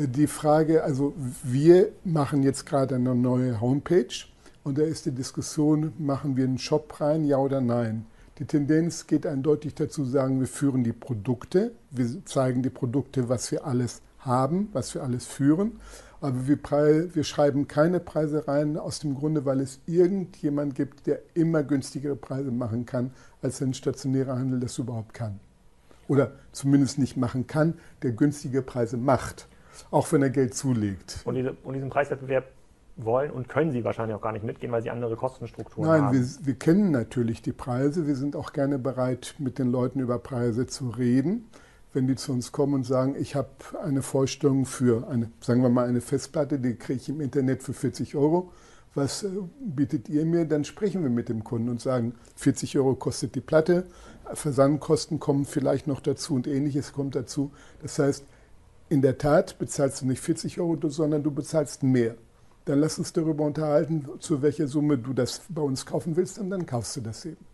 Die 0.00 0.28
Frage, 0.28 0.84
also 0.84 1.12
wir 1.42 1.88
machen 2.04 2.44
jetzt 2.44 2.66
gerade 2.66 2.94
eine 2.94 3.16
neue 3.16 3.60
Homepage 3.60 4.14
und 4.62 4.78
da 4.78 4.82
ist 4.82 5.06
die 5.06 5.10
Diskussion, 5.10 5.92
machen 5.98 6.36
wir 6.36 6.44
einen 6.44 6.58
Shop 6.58 7.00
rein, 7.00 7.24
ja 7.24 7.38
oder 7.38 7.60
nein? 7.60 8.06
Die 8.38 8.44
Tendenz 8.44 9.08
geht 9.08 9.26
eindeutig 9.26 9.74
dazu, 9.74 10.04
sagen 10.04 10.38
wir 10.38 10.46
führen 10.46 10.84
die 10.84 10.92
Produkte, 10.92 11.72
wir 11.90 12.24
zeigen 12.26 12.62
die 12.62 12.70
Produkte, 12.70 13.28
was 13.28 13.50
wir 13.50 13.66
alles 13.66 14.00
haben, 14.20 14.68
was 14.72 14.94
wir 14.94 15.02
alles 15.02 15.26
führen. 15.26 15.80
Aber 16.20 16.46
wir, 16.46 16.58
wir, 17.12 17.24
schreiben 17.24 17.66
keine 17.66 17.98
Preise 17.98 18.46
rein, 18.46 18.76
aus 18.76 19.00
dem 19.00 19.16
Grunde, 19.16 19.46
weil 19.46 19.58
es 19.58 19.80
irgendjemand 19.86 20.76
gibt, 20.76 21.08
der 21.08 21.22
immer 21.34 21.64
günstigere 21.64 22.14
Preise 22.14 22.52
machen 22.52 22.86
kann, 22.86 23.10
als 23.42 23.60
ein 23.62 23.74
stationärer 23.74 24.38
Handel 24.38 24.60
das 24.60 24.78
überhaupt 24.78 25.12
kann. 25.12 25.40
Oder 26.06 26.32
zumindest 26.52 26.98
nicht 26.98 27.16
machen 27.16 27.48
kann, 27.48 27.74
der 28.02 28.12
günstige 28.12 28.62
Preise 28.62 28.96
macht, 28.96 29.48
auch 29.90 30.10
wenn 30.12 30.22
er 30.22 30.30
Geld 30.30 30.54
zulegt. 30.54 31.20
Und, 31.24 31.34
diese, 31.34 31.56
und 31.64 31.74
diesen 31.74 31.90
Preiswettbewerb 31.90 32.44
wollen 32.96 33.30
und 33.30 33.48
können 33.48 33.70
Sie 33.70 33.84
wahrscheinlich 33.84 34.16
auch 34.16 34.20
gar 34.20 34.32
nicht 34.32 34.44
mitgehen, 34.44 34.72
weil 34.72 34.82
Sie 34.82 34.90
andere 34.90 35.16
Kostenstrukturen 35.16 35.88
Nein, 35.88 36.02
haben. 36.02 36.16
Nein, 36.16 36.36
wir, 36.40 36.46
wir, 36.46 36.54
kennen 36.54 36.90
natürlich 36.90 37.42
die 37.42 37.52
Preise. 37.52 38.06
Wir 38.06 38.16
sind 38.16 38.34
auch 38.34 38.52
gerne 38.52 38.78
bereit, 38.78 39.34
mit 39.38 39.58
den 39.58 39.70
Leuten 39.70 40.00
über 40.00 40.18
Preise 40.18 40.66
zu 40.66 40.88
reden 40.88 41.48
wenn 41.92 42.06
die 42.06 42.16
zu 42.16 42.32
uns 42.32 42.52
kommen 42.52 42.74
und 42.74 42.84
sagen, 42.84 43.16
ich 43.18 43.34
habe 43.34 43.48
eine 43.82 44.02
Vorstellung 44.02 44.66
für 44.66 45.08
eine, 45.08 45.30
sagen 45.40 45.62
wir 45.62 45.68
mal, 45.68 45.88
eine 45.88 46.00
Festplatte, 46.00 46.58
die 46.58 46.74
kriege 46.74 47.00
ich 47.00 47.08
im 47.08 47.20
Internet 47.20 47.62
für 47.62 47.72
40 47.72 48.14
Euro. 48.14 48.52
Was 48.94 49.22
äh, 49.22 49.28
bietet 49.60 50.08
ihr 50.08 50.24
mir? 50.24 50.44
Dann 50.44 50.64
sprechen 50.64 51.02
wir 51.02 51.10
mit 51.10 51.28
dem 51.28 51.44
Kunden 51.44 51.68
und 51.68 51.80
sagen, 51.80 52.14
40 52.36 52.78
Euro 52.78 52.94
kostet 52.94 53.34
die 53.34 53.40
Platte, 53.40 53.86
Versandkosten 54.32 55.18
kommen 55.18 55.44
vielleicht 55.44 55.86
noch 55.86 56.00
dazu 56.00 56.34
und 56.34 56.46
ähnliches 56.46 56.92
kommt 56.92 57.14
dazu. 57.14 57.52
Das 57.82 57.98
heißt, 57.98 58.24
in 58.88 59.02
der 59.02 59.18
Tat 59.18 59.58
bezahlst 59.58 60.02
du 60.02 60.06
nicht 60.06 60.20
40 60.20 60.60
Euro, 60.60 60.76
sondern 60.88 61.22
du 61.22 61.30
bezahlst 61.30 61.82
mehr. 61.82 62.14
Dann 62.64 62.80
lass 62.80 62.98
uns 62.98 63.12
darüber 63.12 63.44
unterhalten, 63.44 64.06
zu 64.18 64.42
welcher 64.42 64.66
Summe 64.66 64.98
du 64.98 65.12
das 65.12 65.42
bei 65.48 65.62
uns 65.62 65.86
kaufen 65.86 66.16
willst 66.16 66.38
und 66.38 66.50
dann 66.50 66.66
kaufst 66.66 66.96
du 66.96 67.00
das 67.00 67.24
eben. 67.24 67.44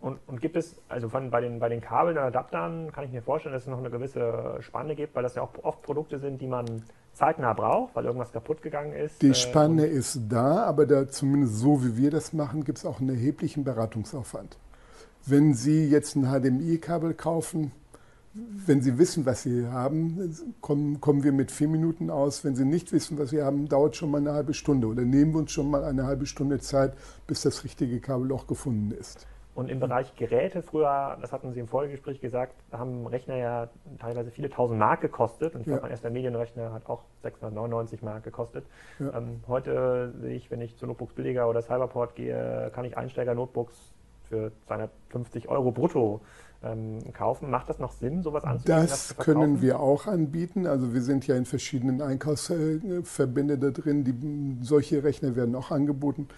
Und, 0.00 0.18
und, 0.26 0.40
gibt 0.40 0.56
es, 0.56 0.76
also 0.88 1.10
von, 1.10 1.30
bei, 1.30 1.42
den, 1.42 1.58
bei 1.58 1.68
den 1.68 1.82
Kabeln 1.82 2.16
und 2.16 2.24
Adaptern 2.24 2.90
kann 2.90 3.04
ich 3.04 3.12
mir 3.12 3.20
vorstellen, 3.20 3.52
dass 3.52 3.64
es 3.64 3.68
noch 3.68 3.78
eine 3.78 3.90
gewisse 3.90 4.56
Spanne 4.60 4.94
gibt, 4.94 5.14
weil 5.14 5.22
das 5.22 5.34
ja 5.34 5.42
auch 5.42 5.50
oft 5.62 5.82
Produkte 5.82 6.18
sind, 6.18 6.40
die 6.40 6.46
man 6.46 6.82
zeitnah 7.12 7.52
braucht, 7.52 7.94
weil 7.94 8.06
irgendwas 8.06 8.32
kaputt 8.32 8.62
gegangen 8.62 8.94
ist. 8.94 9.20
Die 9.20 9.30
äh, 9.30 9.34
Spanne 9.34 9.86
äh, 9.86 9.90
ist 9.90 10.20
da, 10.28 10.64
aber 10.64 10.86
da 10.86 11.06
zumindest 11.06 11.58
so 11.58 11.84
wie 11.84 11.98
wir 11.98 12.10
das 12.10 12.32
machen, 12.32 12.64
gibt 12.64 12.78
es 12.78 12.86
auch 12.86 13.00
einen 13.00 13.10
erheblichen 13.10 13.62
Beratungsaufwand. 13.62 14.56
Wenn 15.26 15.52
Sie 15.52 15.86
jetzt 15.86 16.16
ein 16.16 16.24
HDMI-Kabel 16.24 17.12
kaufen, 17.12 17.72
wenn 18.32 18.80
Sie 18.80 18.98
wissen, 18.98 19.26
was 19.26 19.42
Sie 19.42 19.66
haben, 19.66 20.36
kommen, 20.60 21.00
kommen 21.00 21.24
wir 21.24 21.32
mit 21.32 21.50
vier 21.50 21.68
Minuten 21.68 22.10
aus. 22.10 22.44
Wenn 22.44 22.54
Sie 22.54 22.64
nicht 22.64 22.92
wissen, 22.92 23.18
was 23.18 23.30
Sie 23.30 23.42
haben, 23.42 23.68
dauert 23.68 23.96
schon 23.96 24.10
mal 24.10 24.18
eine 24.18 24.32
halbe 24.32 24.54
Stunde 24.54 24.86
oder 24.86 25.02
nehmen 25.02 25.32
wir 25.32 25.40
uns 25.40 25.52
schon 25.52 25.70
mal 25.70 25.82
eine 25.84 26.06
halbe 26.06 26.26
Stunde 26.26 26.60
Zeit, 26.60 26.94
bis 27.26 27.42
das 27.42 27.64
richtige 27.64 28.00
Kabel 28.00 28.32
auch 28.32 28.46
gefunden 28.46 28.92
ist. 28.92 29.26
Und 29.56 29.68
im 29.68 29.80
Bereich 29.80 30.14
Geräte 30.14 30.62
früher, 30.62 31.18
das 31.20 31.32
hatten 31.32 31.52
Sie 31.52 31.58
im 31.58 31.66
Vorgespräch 31.66 32.20
gesagt, 32.20 32.54
haben 32.70 33.06
Rechner 33.06 33.36
ja 33.36 33.68
teilweise 33.98 34.30
viele 34.30 34.48
tausend 34.48 34.78
Mark 34.78 35.00
gekostet. 35.00 35.54
Und 35.54 35.62
ich 35.62 35.66
ja. 35.66 35.72
glaube, 35.72 35.82
mein 35.82 35.90
erster 35.90 36.10
Medienrechner 36.10 36.72
hat 36.72 36.88
auch 36.88 37.02
699 37.22 38.00
Mark 38.02 38.22
gekostet. 38.22 38.64
Ja. 39.00 39.12
Ähm, 39.18 39.40
heute 39.48 40.14
sehe 40.20 40.36
ich, 40.36 40.52
wenn 40.52 40.60
ich 40.60 40.76
zu 40.76 40.86
Notebooks 40.86 41.14
Billiger 41.14 41.48
oder 41.48 41.62
Cyberport 41.62 42.14
gehe, 42.14 42.70
kann 42.72 42.84
ich 42.84 42.96
Einsteiger-Notebooks 42.96 43.92
für 44.30 44.52
250 44.66 45.48
Euro 45.48 45.72
brutto 45.72 46.20
ähm, 46.62 46.98
kaufen. 47.12 47.50
Macht 47.50 47.68
das 47.68 47.78
noch 47.78 47.92
Sinn, 47.92 48.22
sowas 48.22 48.44
anzubieten? 48.44 48.86
Das, 48.86 49.16
können 49.16 49.60
wir 49.60 49.80
auch 49.80 50.06
anbieten. 50.06 50.66
Also 50.66 50.94
wir 50.94 51.02
sind 51.02 51.26
ja 51.26 51.36
in 51.36 51.44
verschiedenen 51.44 52.00
Einkaufsverbänden 52.00 53.60
da 53.60 53.70
drin. 53.70 54.04
Die, 54.04 54.64
solche 54.64 55.02
Rechner 55.04 55.36
werden 55.36 55.54
auch 55.54 55.70
angeboten. 55.70 56.28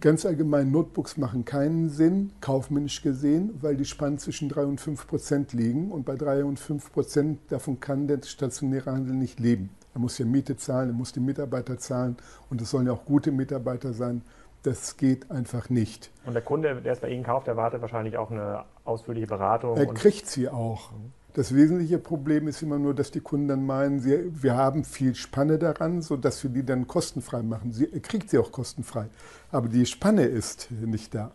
Ganz 0.00 0.24
allgemein, 0.24 0.70
Notebooks 0.70 1.18
machen 1.18 1.44
keinen 1.44 1.90
Sinn, 1.90 2.30
kaufmännisch 2.40 3.02
gesehen, 3.02 3.50
weil 3.60 3.76
die 3.76 3.84
Spannen 3.84 4.16
zwischen 4.16 4.48
3 4.48 4.64
und 4.64 4.80
5 4.80 5.06
Prozent 5.06 5.52
liegen 5.52 5.90
und 5.90 6.06
bei 6.06 6.16
3 6.16 6.46
und 6.46 6.58
5 6.58 6.90
Prozent 6.90 7.40
davon 7.50 7.78
kann 7.78 8.08
der 8.08 8.22
stationäre 8.24 8.90
Handel 8.90 9.14
nicht 9.14 9.38
leben. 9.38 9.68
Er 9.92 10.00
muss 10.00 10.16
ja 10.16 10.24
Miete 10.24 10.56
zahlen, 10.56 10.88
er 10.88 10.94
muss 10.94 11.12
die 11.12 11.20
Mitarbeiter 11.20 11.76
zahlen 11.76 12.16
und 12.48 12.62
es 12.62 12.70
sollen 12.70 12.86
ja 12.86 12.94
auch 12.94 13.04
gute 13.04 13.32
Mitarbeiter 13.32 13.92
sein. 13.92 14.22
Das 14.62 14.96
geht 14.96 15.30
einfach 15.30 15.70
nicht. 15.70 16.10
Und 16.26 16.34
der 16.34 16.42
Kunde, 16.42 16.82
der 16.82 16.92
es 16.92 17.00
bei 17.00 17.08
Ihnen 17.08 17.24
kauft, 17.24 17.48
erwartet 17.48 17.80
wahrscheinlich 17.80 18.18
auch 18.18 18.30
eine 18.30 18.64
ausführliche 18.84 19.26
Beratung. 19.26 19.76
Er 19.76 19.86
kriegt 19.86 20.26
sie 20.26 20.48
auch. 20.48 20.90
Das 21.32 21.54
wesentliche 21.54 21.98
Problem 21.98 22.48
ist 22.48 22.60
immer 22.60 22.78
nur, 22.78 22.92
dass 22.92 23.10
die 23.12 23.20
Kunden 23.20 23.48
dann 23.48 23.64
meinen, 23.64 24.00
sie, 24.00 24.30
wir 24.42 24.56
haben 24.56 24.84
viel 24.84 25.14
Spanne 25.14 25.58
daran, 25.58 26.02
sodass 26.02 26.42
wir 26.42 26.50
die 26.50 26.64
dann 26.64 26.88
kostenfrei 26.88 27.42
machen. 27.42 27.72
Sie, 27.72 27.90
er 27.90 28.00
kriegt 28.00 28.30
sie 28.30 28.38
auch 28.38 28.50
kostenfrei. 28.50 29.06
Aber 29.52 29.68
die 29.68 29.86
Spanne 29.86 30.24
ist 30.24 30.70
nicht 30.72 31.14
da. 31.14 31.30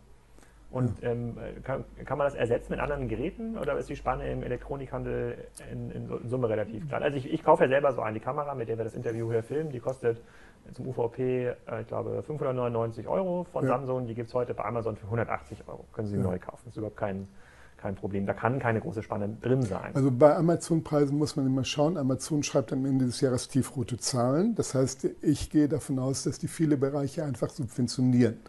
Und 0.75 1.01
ähm, 1.03 1.37
kann, 1.63 1.85
kann, 2.03 2.17
man 2.17 2.27
das 2.27 2.35
ersetzen 2.35 2.73
mit 2.73 2.81
anderen 2.81 3.07
Geräten 3.07 3.57
oder 3.57 3.77
ist 3.77 3.87
die 3.87 3.95
Spanne 3.95 4.29
im 4.29 4.43
Elektronikhandel 4.43 5.37
in, 5.71 5.89
in 5.91 6.29
Summe 6.29 6.49
relativ 6.49 6.89
klein? 6.89 7.01
Also 7.01 7.17
ich, 7.17 7.31
ich, 7.31 7.43
kaufe 7.43 7.63
ja 7.63 7.69
selber 7.69 7.93
so 7.93 8.01
eine 8.01 8.19
Kamera, 8.19 8.53
mit 8.55 8.67
der 8.67 8.77
wir 8.77 8.83
das 8.83 8.93
Interview 8.93 9.31
hier 9.31 9.41
filmen. 9.41 9.71
Die 9.71 9.79
kostet 9.79 10.21
zum 10.73 10.87
UVP, 10.87 11.47
äh, 11.47 11.81
ich 11.81 11.87
glaube, 11.87 12.21
599 12.23 13.07
Euro 13.07 13.45
von 13.51 13.63
ja. 13.65 13.69
Samsung. 13.69 14.07
Die 14.07 14.15
gibt 14.15 14.29
es 14.29 14.33
heute 14.33 14.53
bei 14.53 14.65
Amazon 14.65 14.95
für 14.95 15.05
180 15.05 15.67
Euro. 15.67 15.85
Können 15.93 16.07
Sie 16.07 16.17
ja. 16.17 16.23
neu 16.23 16.39
kaufen. 16.39 16.61
Das 16.65 16.73
ist 16.73 16.77
überhaupt 16.77 16.97
kein, 16.97 17.27
kein 17.77 17.95
Problem. 17.95 18.25
Da 18.25 18.33
kann 18.33 18.59
keine 18.59 18.81
große 18.81 19.03
Spanne 19.03 19.29
drin 19.41 19.61
sein. 19.61 19.91
Also 19.93 20.11
bei 20.11 20.35
Amazon-Preisen 20.35 21.17
muss 21.17 21.35
man 21.35 21.45
immer 21.45 21.63
schauen. 21.63 21.97
Amazon 21.97 22.43
schreibt 22.43 22.73
am 22.73 22.85
Ende 22.85 23.05
des 23.05 23.21
Jahres 23.21 23.47
tiefrote 23.47 23.97
Zahlen. 23.97 24.55
Das 24.55 24.73
heißt, 24.73 25.07
ich 25.21 25.49
gehe 25.49 25.67
davon 25.67 25.99
aus, 25.99 26.23
dass 26.23 26.39
die 26.39 26.47
viele 26.47 26.77
Bereiche 26.77 27.23
einfach 27.23 27.49
subventionieren. 27.49 28.39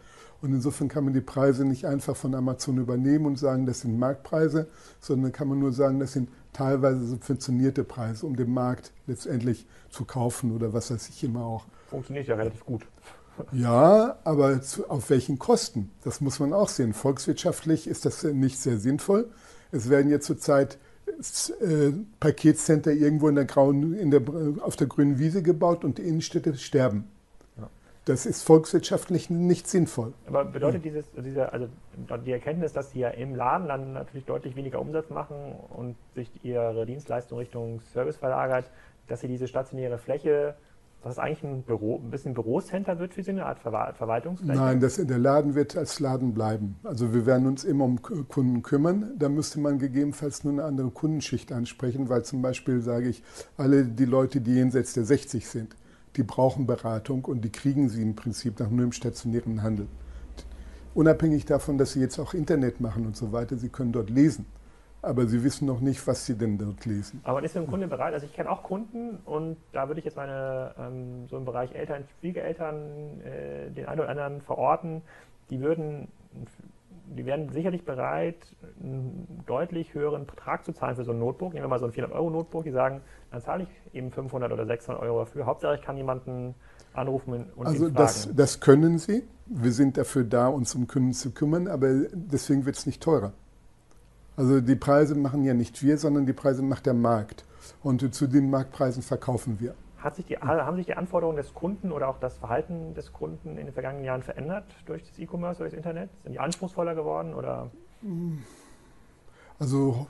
Und 0.41 0.53
insofern 0.53 0.87
kann 0.87 1.03
man 1.03 1.13
die 1.13 1.21
Preise 1.21 1.65
nicht 1.65 1.85
einfach 1.85 2.15
von 2.15 2.35
Amazon 2.35 2.77
übernehmen 2.77 3.25
und 3.25 3.39
sagen, 3.39 3.65
das 3.65 3.81
sind 3.81 3.97
Marktpreise, 3.97 4.67
sondern 4.99 5.31
kann 5.31 5.47
man 5.47 5.59
nur 5.59 5.73
sagen, 5.73 5.99
das 5.99 6.13
sind 6.13 6.29
teilweise 6.53 7.05
subventionierte 7.05 7.83
Preise, 7.83 8.25
um 8.25 8.35
den 8.35 8.53
Markt 8.53 8.91
letztendlich 9.07 9.65
zu 9.89 10.05
kaufen 10.05 10.55
oder 10.55 10.73
was 10.73 10.91
weiß 10.91 11.09
ich 11.09 11.23
immer 11.23 11.43
auch. 11.43 11.65
Funktioniert 11.89 12.27
ja 12.27 12.35
relativ 12.35 12.65
gut. 12.65 12.85
Ja, 13.51 14.17
aber 14.23 14.61
zu, 14.61 14.89
auf 14.89 15.09
welchen 15.09 15.37
Kosten? 15.37 15.91
Das 16.03 16.21
muss 16.21 16.39
man 16.39 16.53
auch 16.53 16.69
sehen. 16.69 16.93
Volkswirtschaftlich 16.93 17.87
ist 17.87 18.05
das 18.05 18.23
nicht 18.23 18.59
sehr 18.59 18.77
sinnvoll. 18.77 19.29
Es 19.71 19.89
werden 19.89 20.09
jetzt 20.09 20.25
zurzeit 20.25 20.77
äh, 21.07 21.91
Paketcenter 22.19 22.91
irgendwo 22.91 23.29
in 23.29 23.35
der 23.35 23.45
grauen, 23.45 23.93
in 23.93 24.11
der, 24.11 24.21
auf 24.61 24.75
der 24.75 24.87
grünen 24.87 25.19
Wiese 25.19 25.43
gebaut 25.43 25.83
und 25.83 25.97
die 25.97 26.03
Innenstädte 26.03 26.55
sterben. 26.57 27.09
Das 28.07 28.25
ist 28.25 28.43
volkswirtschaftlich 28.43 29.29
nicht 29.29 29.67
sinnvoll. 29.67 30.13
Aber 30.27 30.45
bedeutet 30.45 30.85
dieses, 30.85 31.11
diese, 31.11 31.51
also 31.51 31.67
die 32.25 32.31
Erkenntnis, 32.31 32.71
dass 32.71 32.91
Sie 32.91 32.99
ja 32.99 33.09
im 33.09 33.35
Laden 33.35 33.67
dann 33.67 33.91
natürlich 33.91 34.25
deutlich 34.25 34.55
weniger 34.55 34.79
Umsatz 34.79 35.09
machen 35.09 35.35
und 35.75 35.97
sich 36.15 36.31
Ihre 36.41 36.85
Dienstleistung 36.85 37.39
Richtung 37.39 37.81
Service 37.91 38.15
verlagert, 38.15 38.71
dass 39.09 39.19
Sie 39.19 39.27
diese 39.27 39.49
stationäre 39.49 39.97
Fläche, 39.97 40.55
es 41.05 41.19
eigentlich 41.19 41.43
ein, 41.43 41.63
Büro, 41.63 42.01
ein 42.03 42.09
bisschen 42.09 42.33
Bürocenter 42.33 42.99
wird 42.99 43.13
für 43.13 43.23
Sie, 43.23 43.31
eine 43.31 43.45
Art 43.45 43.59
Ver 43.59 43.93
Verwaltungsfläche? 43.95 44.59
Nein, 44.59 44.79
das, 44.79 44.95
der 44.95 45.17
Laden 45.17 45.55
wird 45.55 45.77
als 45.77 45.99
Laden 45.99 46.33
bleiben. 46.33 46.77
Also 46.83 47.13
wir 47.13 47.25
werden 47.25 47.47
uns 47.47 47.63
immer 47.63 47.85
um 47.85 48.01
Kunden 48.01 48.61
kümmern. 48.63 49.11
Da 49.17 49.29
müsste 49.29 49.59
man 49.59 49.79
gegebenenfalls 49.79 50.43
nur 50.43 50.53
eine 50.53 50.63
andere 50.63 50.89
Kundenschicht 50.89 51.51
ansprechen, 51.51 52.09
weil 52.09 52.23
zum 52.23 52.41
Beispiel, 52.41 52.81
sage 52.81 53.09
ich, 53.09 53.23
alle 53.57 53.85
die 53.85 54.05
Leute, 54.05 54.41
die 54.41 54.55
jenseits 54.55 54.93
der 54.93 55.05
60 55.05 55.47
sind, 55.47 55.75
die 56.15 56.23
brauchen 56.23 56.65
Beratung 56.65 57.25
und 57.25 57.45
die 57.45 57.51
kriegen 57.51 57.89
sie 57.89 58.01
im 58.01 58.15
Prinzip 58.15 58.59
nach 58.59 58.69
nur 58.69 58.85
im 58.85 58.91
stationären 58.91 59.61
Handel. 59.61 59.87
Unabhängig 60.95 61.45
davon, 61.45 61.77
dass 61.77 61.93
sie 61.93 61.99
jetzt 61.99 62.17
auch 62.17 62.33
Internet 62.33 62.81
machen 62.81 63.05
und 63.05 63.15
so 63.15 63.31
weiter, 63.31 63.55
sie 63.55 63.69
können 63.69 63.91
dort 63.91 64.09
lesen. 64.09 64.47
Aber 65.07 65.25
sie 65.25 65.43
wissen 65.43 65.65
noch 65.65 65.79
nicht, 65.79 66.05
was 66.07 66.25
sie 66.25 66.37
denn 66.37 66.57
dort 66.57 66.85
lesen. 66.85 67.21
Aber 67.23 67.43
ist 67.43 67.55
ein 67.57 67.67
Kunde 67.67 67.87
bereit? 67.87 68.13
Also 68.13 68.25
ich 68.25 68.33
kenne 68.33 68.49
auch 68.49 68.63
Kunden 68.63 69.17
und 69.25 69.57
da 69.71 69.87
würde 69.87 69.99
ich 69.99 70.05
jetzt 70.05 70.17
meine, 70.17 70.73
ähm, 70.77 71.27
so 71.29 71.37
im 71.37 71.45
Bereich 71.45 71.73
Eltern, 71.73 72.03
Schwiegereltern, 72.19 73.21
äh, 73.21 73.71
den 73.71 73.85
einen 73.85 74.01
oder 74.01 74.09
anderen 74.09 74.41
verorten, 74.41 75.01
die 75.49 75.61
würden 75.61 76.07
die 77.15 77.25
wären 77.25 77.49
sicherlich 77.49 77.85
bereit, 77.85 78.35
einen 78.81 79.43
deutlich 79.45 79.93
höheren 79.93 80.25
Betrag 80.25 80.65
zu 80.65 80.73
zahlen 80.73 80.95
für 80.95 81.05
so 81.05 81.11
ein 81.11 81.19
Notebook. 81.19 81.53
Nehmen 81.53 81.65
wir 81.65 81.69
mal 81.69 81.79
so 81.79 81.85
ein 81.85 81.91
400-Euro-Notebook, 81.91 82.63
die 82.63 82.71
sagen, 82.71 83.01
dann 83.31 83.41
zahle 83.41 83.63
ich 83.63 83.95
eben 83.95 84.11
500 84.11 84.51
oder 84.51 84.65
600 84.65 85.01
Euro 85.01 85.19
dafür. 85.19 85.45
Hauptsache, 85.45 85.75
ich 85.75 85.81
kann 85.81 85.97
jemanden 85.97 86.53
anrufen 86.93 87.45
und 87.55 87.67
Also 87.67 87.89
das, 87.89 88.29
das 88.33 88.59
können 88.59 88.97
Sie. 88.97 89.23
Wir 89.45 89.71
sind 89.71 89.97
dafür 89.97 90.23
da, 90.23 90.47
uns 90.47 90.75
um 90.75 90.87
Kunden 90.87 91.13
zu 91.13 91.31
kümmern, 91.31 91.67
aber 91.67 91.87
deswegen 92.11 92.65
wird 92.65 92.75
es 92.75 92.85
nicht 92.85 93.01
teurer. 93.01 93.33
Also 94.37 94.61
die 94.61 94.75
Preise 94.75 95.15
machen 95.15 95.43
ja 95.43 95.55
nicht 95.55 95.81
wir, 95.83 95.97
sondern 95.97 96.27
die 96.27 96.33
Preise 96.33 96.61
macht 96.61 96.85
der 96.85 96.93
Markt. 96.93 97.43
Und 97.81 98.13
zu 98.13 98.27
den 98.27 98.49
Marktpreisen 98.49 99.01
verkaufen 99.01 99.59
wir. 99.59 99.73
Sich 100.15 100.25
die, 100.25 100.37
haben 100.37 100.77
sich 100.77 100.85
die 100.85 100.95
Anforderungen 100.95 101.35
des 101.35 101.53
Kunden 101.53 101.91
oder 101.91 102.07
auch 102.07 102.19
das 102.19 102.37
Verhalten 102.37 102.93
des 102.93 103.11
Kunden 103.11 103.57
in 103.57 103.65
den 103.65 103.73
vergangenen 103.73 104.05
Jahren 104.05 104.21
verändert 104.23 104.63
durch 104.85 105.03
das 105.03 105.19
E-Commerce 105.19 105.59
oder 105.59 105.69
das 105.69 105.73
Internet? 105.73 106.09
Sind 106.23 106.31
die 106.31 106.39
anspruchsvoller 106.39 106.95
geworden 106.95 107.33
oder? 107.33 107.71
Also 109.59 110.07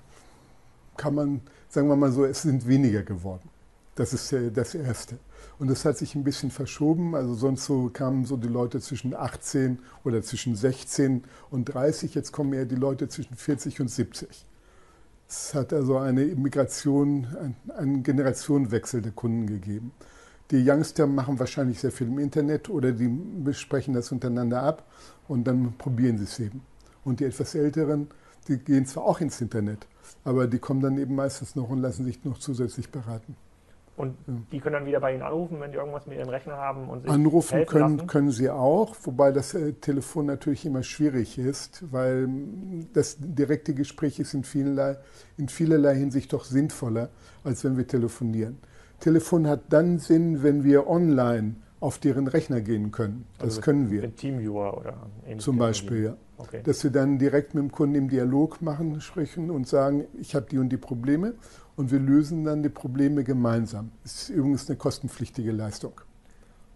kann 0.98 1.15
man, 1.15 1.41
sagen 1.69 1.88
wir 1.88 1.96
mal 1.96 2.12
so, 2.12 2.25
es 2.25 2.41
sind 2.43 2.67
weniger 2.67 3.01
geworden. 3.01 3.50
Das 3.96 4.13
ist 4.13 4.36
das 4.53 4.75
Erste. 4.75 5.17
Und 5.60 5.70
das 5.70 5.86
hat 5.86 5.98
sich 5.98 6.15
ein 6.15 6.24
bisschen 6.24 6.51
verschoben. 6.51 7.15
Also 7.15 7.34
sonst 7.34 7.65
so 7.65 7.89
kamen 7.91 8.25
so 8.25 8.38
die 8.38 8.48
Leute 8.48 8.79
zwischen 8.79 9.15
18 9.15 9.79
oder 10.03 10.22
zwischen 10.22 10.56
16 10.56 11.24
und 11.50 11.65
30. 11.65 12.13
Jetzt 12.13 12.32
kommen 12.32 12.53
eher 12.53 12.65
die 12.65 12.75
Leute 12.75 13.08
zwischen 13.10 13.36
40 13.36 13.82
und 13.82 13.89
70. 13.89 14.46
Es 15.29 15.53
hat 15.53 15.74
also 15.74 15.98
eine 15.98 16.25
Migration, 16.25 17.27
einen 17.75 18.03
Generationenwechsel 18.03 19.01
der 19.01 19.12
Kunden 19.12 19.48
gegeben. 19.48 19.91
Die 20.51 20.63
Youngster 20.65 21.06
machen 21.08 21.38
wahrscheinlich 21.39 21.82
sehr 21.82 21.91
viel 21.91 22.08
im 22.08 22.20
Internet 22.20 22.70
oder 22.70 22.94
die 22.94 23.10
besprechen 23.10 23.94
das 23.94 24.13
untereinander 24.13 24.63
ab 24.63 24.86
und 25.27 25.46
dann 25.46 25.74
probieren 25.77 26.17
sie 26.17 26.24
es 26.24 26.39
eben. 26.39 26.62
Und 27.03 27.20
die 27.20 27.25
etwas 27.25 27.53
Älteren, 27.56 28.08
die 28.48 28.58
gehen 28.58 28.86
zwar 28.86 29.03
auch 29.03 29.20
ins 29.20 29.41
Internet, 29.41 29.86
aber 30.24 30.48
die 30.48 30.60
kommen 30.60 30.79
dann 30.79 30.98
eben 30.98 31.15
meistens 31.15 31.56
noch 31.58 31.70
und 31.70 31.79
lassen 31.79 32.06
sich 32.06 32.24
noch 32.24 32.39
zusätzlich 32.39 32.89
beraten. 32.89 33.36
Und 33.98 34.16
die 34.51 34.60
können 34.60 34.74
dann 34.74 34.86
wieder 34.86 35.00
bei 35.00 35.16
Ihnen 35.16 35.24
anrufen, 35.24 35.60
wenn 35.60 35.72
die 35.72 35.77
irgendwas 35.77 36.06
mit 36.06 36.20
Ihrem 36.20 36.30
Rechner 36.30 36.56
haben 36.56 36.88
und 36.88 37.01
sich 37.01 37.12
Anrufen 37.12 37.66
können, 37.66 37.96
lassen? 37.98 38.08
können 38.08 38.30
sie 38.30 38.51
auch, 38.51 38.96
wobei 39.01 39.32
das 39.32 39.56
äh, 39.56 39.74
Telefon 39.74 40.27
natürlich 40.27 40.68
immer 40.68 40.84
schwierig 40.84 41.39
ist, 41.39 41.84
weil 41.92 42.30
das 42.94 43.18
direkte 43.20 43.74
Gespräch 43.74 44.20
ist 44.20 44.36
in 44.36 44.44
vielerlei, 44.44 44.98
in 45.38 45.50
vielerlei 45.50 45.96
Hinsicht 45.96 46.32
doch 46.32 46.46
sinnvoller, 46.46 47.10
als 47.44 47.63
wenn 47.63 47.75
wir 47.75 47.88
telefonieren. 47.88 48.60
Telefon 49.00 49.48
hat 49.48 49.62
dann 49.70 49.98
Sinn, 49.98 50.44
wenn 50.44 50.63
wir 50.63 50.88
online 50.88 51.56
auf 51.79 52.00
deren 52.00 52.27
Rechner 52.27 52.62
gehen 52.62 52.91
können. 52.91 53.25
Das 53.38 53.50
also 53.50 53.62
können 53.62 53.91
wir. 53.91 54.01
Mit 54.01 54.17
Teamviewer 54.17 54.77
oder 54.77 54.96
ähnlich. 55.25 55.43
Zum 55.43 55.57
Beispiel, 55.57 56.03
ja. 56.03 56.17
Okay. 56.38 56.62
Dass 56.63 56.84
wir 56.84 56.91
dann 56.91 57.17
direkt 57.17 57.55
mit 57.55 57.63
dem 57.63 57.72
Kunden 57.72 57.96
im 57.96 58.10
Dialog 58.10 58.62
machen, 58.62 59.01
sprechen 59.01 59.50
und 59.50 59.67
sagen, 59.67 60.05
ich 60.19 60.36
habe 60.36 60.46
die 60.50 60.60
und 60.60 60.69
die 60.69 60.77
Probleme 60.77 61.34
und 61.75 61.91
wir 61.91 62.00
lösen 62.00 62.43
dann 62.43 62.63
die 62.63 62.69
Probleme 62.69 63.24
gemeinsam. 63.24 63.91
Das 64.03 64.24
ist 64.24 64.29
übrigens 64.29 64.69
eine 64.69 64.77
kostenpflichtige 64.77 65.51
Leistung. 65.51 65.93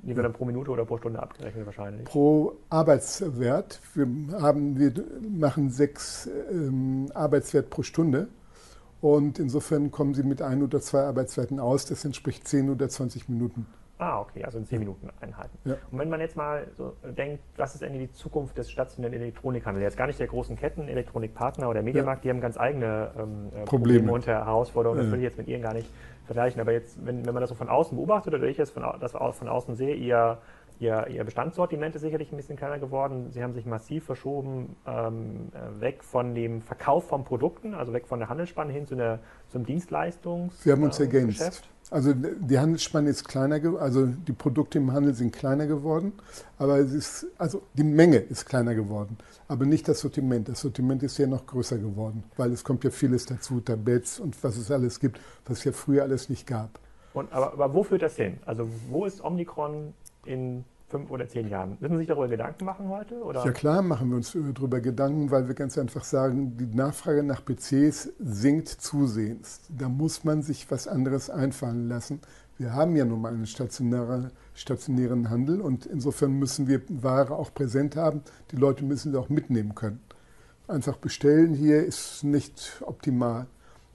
Die 0.03 0.15
wird 0.15 0.25
dann 0.25 0.33
pro 0.33 0.45
Minute 0.45 0.71
oder 0.71 0.83
pro 0.85 0.97
Stunde 0.97 1.21
abgerechnet 1.21 1.65
wahrscheinlich? 1.65 2.05
Pro 2.05 2.57
Arbeitswert. 2.69 3.79
Wir, 3.93 4.07
haben, 4.41 4.79
wir 4.79 4.93
machen 5.29 5.69
sechs 5.69 6.27
ähm, 6.51 7.11
Arbeitswert 7.13 7.69
pro 7.69 7.83
Stunde. 7.83 8.27
Und 8.99 9.39
insofern 9.39 9.91
kommen 9.91 10.13
Sie 10.13 10.23
mit 10.23 10.41
ein 10.41 10.63
oder 10.63 10.81
zwei 10.81 11.01
Arbeitswerten 11.01 11.59
aus. 11.59 11.85
Das 11.85 12.05
entspricht 12.05 12.47
10 12.47 12.69
oder 12.69 12.87
20 12.87 13.29
Minuten. 13.29 13.65
Ah, 14.01 14.19
okay, 14.19 14.43
also 14.43 14.57
in 14.57 14.65
10 14.65 14.79
Minuten 14.79 15.09
Einheiten. 15.21 15.59
Ja. 15.63 15.75
Und 15.91 15.99
wenn 15.99 16.09
man 16.09 16.19
jetzt 16.19 16.35
mal 16.35 16.65
so 16.75 16.95
denkt, 17.03 17.43
was 17.55 17.75
ist 17.75 17.83
eigentlich 17.83 18.09
die 18.09 18.13
Zukunft 18.13 18.57
des 18.57 18.71
stationären 18.71 19.13
Elektronikhandels? 19.13 19.83
Jetzt 19.83 19.95
gar 19.95 20.07
nicht 20.07 20.19
der 20.19 20.25
großen 20.25 20.55
Ketten, 20.55 20.87
Elektronikpartner 20.87 21.69
oder 21.69 21.83
Mediamarkt, 21.83 22.25
ja. 22.25 22.31
die 22.31 22.35
haben 22.35 22.41
ganz 22.41 22.57
eigene 22.57 23.11
ähm, 23.15 23.49
äh, 23.49 23.63
Probleme. 23.65 23.99
Probleme 23.99 24.11
und 24.11 24.25
Herausforderungen. 24.25 25.01
Das 25.03 25.11
will 25.11 25.19
ich 25.19 25.25
jetzt 25.25 25.37
mit 25.37 25.47
Ihnen 25.47 25.61
gar 25.61 25.75
nicht 25.75 25.87
vergleichen. 26.25 26.59
Aber 26.59 26.71
jetzt, 26.71 27.05
wenn, 27.05 27.27
wenn 27.27 27.33
man 27.35 27.41
das 27.41 27.49
so 27.49 27.55
von 27.55 27.69
außen 27.69 27.95
beobachtet 27.95 28.33
oder 28.33 28.47
ich 28.47 28.57
es 28.57 28.71
von, 28.71 28.83
das 28.99 29.11
von 29.11 29.47
außen 29.47 29.75
sehe, 29.75 29.93
Ihr, 29.93 30.39
Ihr, 30.81 31.05
Ihr 31.09 31.23
Bestandssortiment 31.23 31.95
ist 31.95 32.01
sicherlich 32.01 32.31
ein 32.31 32.37
bisschen 32.37 32.57
kleiner 32.57 32.79
geworden. 32.79 33.29
Sie 33.29 33.43
haben 33.43 33.53
sich 33.53 33.67
massiv 33.67 34.03
verschoben 34.03 34.75
ähm, 34.87 35.51
äh, 35.53 35.79
weg 35.79 36.03
von 36.03 36.33
dem 36.33 36.59
Verkauf 36.63 37.07
von 37.07 37.23
Produkten, 37.23 37.75
also 37.75 37.93
weg 37.93 38.07
von 38.07 38.17
der 38.17 38.29
Handelsspanne 38.29 38.73
hin 38.73 38.87
zu 38.87 38.95
einer, 38.95 39.19
zum 39.49 39.63
Dienstleistungs. 39.63 40.65
Wir 40.65 40.73
haben 40.73 40.81
uns 40.81 40.99
ähm, 40.99 41.05
ergänzt. 41.05 41.37
Geschäft. 41.37 41.69
Also 41.91 42.13
die 42.15 42.57
Handelsspanne 42.57 43.11
ist 43.11 43.27
kleiner, 43.27 43.79
also 43.79 44.07
die 44.07 44.33
Produkte 44.33 44.79
im 44.79 44.91
Handel 44.91 45.13
sind 45.13 45.35
kleiner 45.35 45.67
geworden, 45.67 46.13
aber 46.57 46.79
es 46.79 46.93
ist, 46.93 47.27
also 47.37 47.61
die 47.73 47.83
Menge 47.83 48.17
ist 48.17 48.45
kleiner 48.45 48.73
geworden, 48.73 49.17
aber 49.49 49.65
nicht 49.65 49.87
das 49.87 49.99
Sortiment. 49.99 50.47
Das 50.47 50.61
Sortiment 50.61 51.03
ist 51.03 51.17
ja 51.17 51.27
noch 51.27 51.45
größer 51.45 51.77
geworden, 51.77 52.23
weil 52.37 52.51
es 52.53 52.63
kommt 52.63 52.83
ja 52.85 52.91
vieles 52.91 53.25
dazu, 53.25 53.59
Tabletts 53.59 54.19
und 54.19 54.41
was 54.43 54.57
es 54.57 54.71
alles 54.71 54.99
gibt, 54.99 55.19
was 55.45 55.59
es 55.59 55.63
ja 55.65 55.71
früher 55.73 56.03
alles 56.03 56.29
nicht 56.29 56.47
gab. 56.47 56.79
Und, 57.13 57.31
aber, 57.33 57.53
aber 57.53 57.73
wo 57.73 57.83
führt 57.83 58.01
das 58.01 58.15
hin? 58.15 58.39
Also 58.45 58.67
wo 58.89 59.05
ist 59.05 59.21
Omnicron 59.21 59.93
in 60.25 60.65
fünf 60.91 61.09
oder 61.09 61.27
zehn 61.27 61.47
Jahren. 61.47 61.77
Müssen 61.79 61.93
Sie 61.93 61.99
sich 61.99 62.07
darüber 62.07 62.27
Gedanken 62.27 62.65
machen 62.65 62.89
heute? 62.89 63.23
Oder? 63.23 63.43
Ja 63.45 63.51
klar 63.51 63.81
machen 63.81 64.09
wir 64.09 64.17
uns 64.17 64.33
darüber 64.33 64.81
Gedanken, 64.81 65.31
weil 65.31 65.47
wir 65.47 65.55
ganz 65.55 65.77
einfach 65.77 66.03
sagen, 66.03 66.57
die 66.57 66.65
Nachfrage 66.65 67.23
nach 67.23 67.43
PCs 67.43 68.11
sinkt 68.19 68.67
zusehends. 68.67 69.61
Da 69.69 69.89
muss 69.89 70.23
man 70.23 70.43
sich 70.43 70.69
was 70.69 70.87
anderes 70.87 71.29
einfallen 71.29 71.87
lassen. 71.87 72.19
Wir 72.57 72.73
haben 72.73 72.95
ja 72.95 73.05
nun 73.05 73.21
mal 73.21 73.33
einen 73.33 73.47
stationäre, 73.47 74.31
stationären 74.53 75.29
Handel 75.29 75.61
und 75.61 75.85
insofern 75.85 76.37
müssen 76.37 76.67
wir 76.67 76.81
Ware 76.89 77.35
auch 77.35 77.53
präsent 77.53 77.95
haben. 77.95 78.21
Die 78.51 78.57
Leute 78.57 78.83
müssen 78.83 79.13
sie 79.13 79.17
auch 79.17 79.29
mitnehmen 79.29 79.73
können. 79.73 80.01
Einfach 80.67 80.97
bestellen 80.97 81.53
hier 81.53 81.83
ist 81.83 82.23
nicht 82.23 82.81
optimal. 82.85 83.47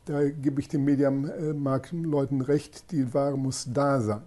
Da 0.06 0.28
gebe 0.28 0.60
ich 0.60 0.68
den 0.68 0.84
Mediamarktleuten 0.84 2.40
recht, 2.40 2.90
die 2.90 3.12
Ware 3.12 3.36
muss 3.36 3.68
da 3.72 4.00
sein 4.00 4.22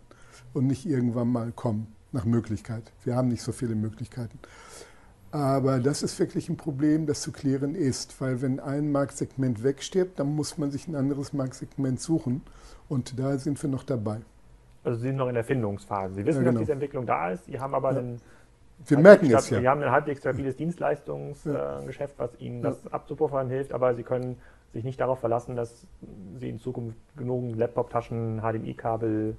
und 0.54 0.68
nicht 0.68 0.86
irgendwann 0.86 1.32
mal 1.32 1.52
kommen, 1.52 1.94
nach 2.12 2.26
Möglichkeit. 2.26 2.92
Wir 3.04 3.16
haben 3.16 3.28
nicht 3.28 3.42
so 3.42 3.52
viele 3.52 3.76
Möglichkeiten. 3.76 4.40
Aber 5.32 5.80
das 5.80 6.02
ist 6.02 6.18
wirklich 6.20 6.50
ein 6.50 6.58
Problem, 6.58 7.06
das 7.06 7.22
zu 7.22 7.32
klären 7.32 7.76
ist, 7.76 8.20
weil 8.20 8.42
wenn 8.42 8.60
ein 8.60 8.92
Marktsegment 8.92 9.64
wegstirbt, 9.64 10.20
dann 10.20 10.36
muss 10.36 10.58
man 10.58 10.72
sich 10.72 10.88
ein 10.88 10.96
anderes 10.96 11.34
Marktsegment 11.34 12.02
suchen 12.02 12.42
und 12.88 13.20
da 13.20 13.38
sind 13.38 13.62
wir 13.62 13.70
noch 13.70 13.84
dabei. 13.84 14.22
Also 14.84 15.00
Sie 15.00 15.08
sind 15.08 15.18
noch 15.18 15.28
in 15.28 15.36
der 15.36 15.44
Findungsphase. 15.44 16.16
Sie 16.16 16.26
wissen, 16.26 16.40
ja, 16.40 16.44
genau. 16.46 16.54
dass 16.54 16.62
diese 16.62 16.72
Entwicklung 16.72 17.06
da 17.06 17.30
ist. 17.30 17.46
Sie 17.46 17.60
haben 17.60 17.76
aber 17.76 17.92
ja. 17.92 18.00
einen 18.00 18.22
wir 18.88 18.98
merken 18.98 19.26
es 19.26 19.50
ja. 19.50 19.60
Sie 19.60 19.68
haben 19.68 19.82
ein 19.84 19.92
halbwegs 19.92 20.22
stabiles 20.22 20.56
Dienstleistungsgeschäft, 20.56 22.16
was 22.18 22.40
Ihnen 22.40 22.62
das 22.62 22.88
abzupuffern 22.92 23.50
hilft, 23.50 23.74
aber 23.74 23.94
Sie 23.94 24.04
können 24.04 24.38
sich 24.74 24.84
nicht 24.84 25.00
darauf 25.00 25.20
verlassen, 25.20 25.56
dass 25.56 25.86
Sie 26.40 26.50
in 26.50 26.60
Zukunft 26.60 26.98
genug 27.18 27.56
Laptop-Taschen, 27.56 28.40
HDMI-Kabel, 28.40 29.36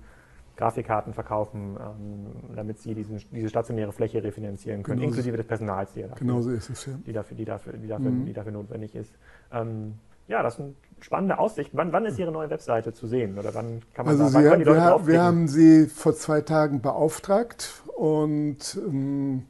Grafikkarten 0.60 1.14
verkaufen, 1.14 1.78
ähm, 1.80 2.54
damit 2.54 2.78
sie 2.78 2.94
diesen, 2.94 3.18
diese 3.32 3.48
stationäre 3.48 3.92
Fläche 3.92 4.22
refinanzieren 4.22 4.82
können, 4.82 4.98
genau 4.98 5.08
inklusive 5.08 5.38
des 5.38 5.46
Personals, 5.46 5.94
die, 5.94 6.02
dafür, 6.02 6.16
genau 6.18 6.42
so 6.42 6.50
ist 6.50 6.68
es, 6.68 6.84
ja. 6.84 6.92
die, 7.06 7.12
dafür, 7.14 7.36
die, 7.36 7.46
dafür, 7.46 7.72
die, 7.72 7.88
dafür, 7.88 8.10
mhm. 8.10 8.26
die 8.26 8.32
dafür 8.34 8.52
notwendig 8.52 8.94
ist. 8.94 9.10
Ähm, 9.52 9.94
ja, 10.28 10.42
das 10.42 10.54
ist 10.54 10.60
eine 10.60 10.74
spannende 11.00 11.38
Aussicht. 11.38 11.70
Wann, 11.72 11.92
wann, 11.92 12.04
ist 12.04 12.18
Ihre 12.18 12.30
neue 12.30 12.50
Webseite 12.50 12.92
zu 12.92 13.06
sehen? 13.06 13.38
Oder 13.38 13.54
wann 13.54 13.80
kann 13.94 14.04
man 14.04 14.20
also 14.20 14.28
sagen, 14.28 14.60
Sie, 14.60 14.66
wir, 14.66 14.82
haben, 14.82 15.06
wir 15.06 15.22
haben 15.22 15.48
sie 15.48 15.86
vor 15.86 16.14
zwei 16.14 16.42
Tagen 16.42 16.82
beauftragt 16.82 17.82
und 17.96 18.78
ähm, 18.86 19.44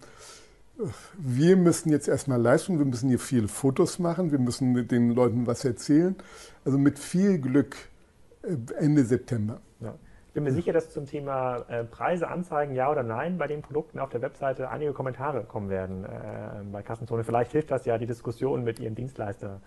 wir 1.19 1.57
müssen 1.57 1.91
jetzt 1.91 2.07
erstmal 2.07 2.41
leisten, 2.41 2.79
wir 2.79 2.87
müssen 2.87 3.09
hier 3.09 3.19
viele 3.19 3.49
Fotos 3.49 3.99
machen, 3.99 4.31
wir 4.31 4.39
müssen 4.39 4.87
den 4.87 5.11
Leuten 5.11 5.47
was 5.47 5.65
erzählen. 5.65 6.15
Also 6.65 6.79
mit 6.79 7.01
viel 7.01 7.39
Glück 7.39 7.77
äh, 8.43 8.57
Ende 8.79 9.05
September. 9.05 9.61
Ich 10.31 10.35
bin 10.35 10.45
mir 10.45 10.53
sicher, 10.53 10.73
dass 10.73 10.91
zum 10.91 11.07
Thema 11.07 11.65
äh, 11.69 11.83
Preise, 11.83 12.29
Anzeigen, 12.29 12.77
ja 12.77 12.89
oder 12.89 13.03
nein 13.03 13.37
bei 13.37 13.49
den 13.49 13.63
Produkten 13.63 13.99
auf 13.99 14.11
der 14.11 14.23
Webseite 14.23 14.71
einige 14.71 14.93
Kommentare 14.93 15.43
kommen 15.43 15.69
werden 15.69 16.05
äh, 16.05 16.63
bei 16.71 16.83
Kassenzone. 16.83 17.25
Vielleicht 17.25 17.51
hilft 17.51 17.73
das 17.73 17.85
ja, 17.85 17.99
die 17.99 18.07
Diskussion 18.07 18.63
mit 18.63 18.79
Ihrem 18.79 18.95
Dienstleister 18.95 19.61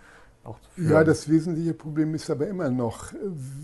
auch 0.45 0.57
zu 0.61 0.69
führen. 0.69 0.89
Ja, 0.89 1.03
das 1.03 1.27
wesentliche 1.27 1.73
Problem 1.73 2.15
ist 2.15 2.29
aber 2.29 2.47
immer 2.47 2.69
noch, 2.69 3.11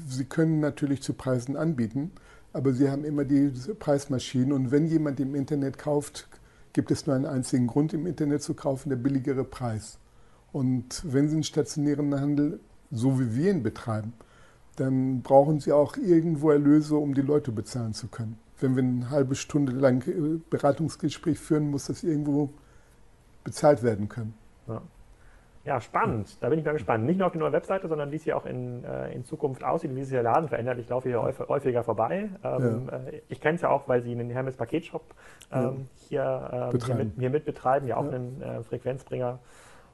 Sie 0.09 0.25
können 0.25 0.59
natürlich 0.59 1.01
zu 1.01 1.13
Preisen 1.13 1.55
anbieten, 1.55 2.11
aber 2.51 2.73
Sie 2.73 2.91
haben 2.91 3.05
immer 3.05 3.23
die 3.23 3.49
Preismaschinen 3.79 4.51
und 4.51 4.71
wenn 4.71 4.85
jemand 4.85 5.21
im 5.21 5.35
Internet 5.35 5.77
kauft, 5.77 6.27
gibt 6.73 6.91
es 6.91 7.07
nur 7.07 7.15
einen 7.15 7.25
einzigen 7.25 7.67
Grund, 7.67 7.93
im 7.93 8.07
Internet 8.07 8.41
zu 8.41 8.55
kaufen, 8.55 8.89
der 8.89 8.97
billigere 8.97 9.45
Preis. 9.45 9.99
Und 10.51 11.01
wenn 11.05 11.29
Sie 11.29 11.35
einen 11.35 11.43
stationären 11.43 12.13
Handel, 12.19 12.59
so 12.91 13.21
wie 13.21 13.37
wir 13.37 13.51
ihn 13.51 13.63
betreiben, 13.63 14.11
dann 14.79 15.21
brauchen 15.21 15.59
Sie 15.59 15.71
auch 15.71 15.97
irgendwo 15.97 16.51
Erlöse, 16.51 16.95
um 16.95 17.13
die 17.13 17.21
Leute 17.21 17.51
bezahlen 17.51 17.93
zu 17.93 18.07
können. 18.07 18.39
Wenn 18.59 18.75
wir 18.75 18.83
eine 18.83 19.09
halbe 19.09 19.35
Stunde 19.35 19.73
lang 19.73 20.07
äh, 20.07 20.39
Beratungsgespräch 20.49 21.39
führen, 21.39 21.69
muss 21.69 21.85
das 21.85 22.03
irgendwo 22.03 22.49
bezahlt 23.43 23.83
werden 23.83 24.09
können. 24.09 24.33
Ja. 24.67 24.81
Ja, 25.65 25.81
spannend. 25.81 26.37
Da 26.41 26.49
bin 26.49 26.57
ich 26.57 26.65
mal 26.65 26.71
gespannt. 26.71 27.05
Nicht 27.05 27.17
nur 27.17 27.27
auf 27.27 27.33
die 27.33 27.37
neue 27.37 27.51
Webseite, 27.51 27.87
sondern 27.87 28.11
wie 28.11 28.15
es 28.15 28.23
hier 28.23 28.37
auch 28.37 28.45
in, 28.45 28.83
äh, 28.85 29.13
in 29.13 29.25
Zukunft 29.25 29.63
aussieht, 29.63 29.93
wie 29.93 30.03
sich 30.03 30.13
der 30.13 30.23
Laden 30.23 30.47
verändert. 30.47 30.79
Ich 30.79 30.87
laufe 30.87 31.09
hier 31.09 31.21
häufiger 31.21 31.83
vorbei. 31.83 32.29
Ähm, 32.43 32.87
ja. 32.89 32.97
äh, 32.97 33.21
ich 33.27 33.41
kenne 33.41 33.55
es 33.55 33.61
ja 33.61 33.69
auch, 33.69 33.87
weil 33.87 34.01
Sie 34.01 34.11
einen 34.11 34.29
Hermes 34.29 34.55
Paketshop 34.55 35.03
ähm, 35.51 35.61
ja. 35.61 35.71
hier, 36.07 36.71
ähm, 36.73 36.79
hier, 36.83 36.95
mit, 36.95 37.11
hier 37.19 37.29
mit 37.29 37.45
betreiben, 37.45 37.87
ja 37.87 37.97
auch 37.97 38.05
ja. 38.05 38.11
einen 38.11 38.41
äh, 38.41 38.63
Frequenzbringer. 38.63 39.39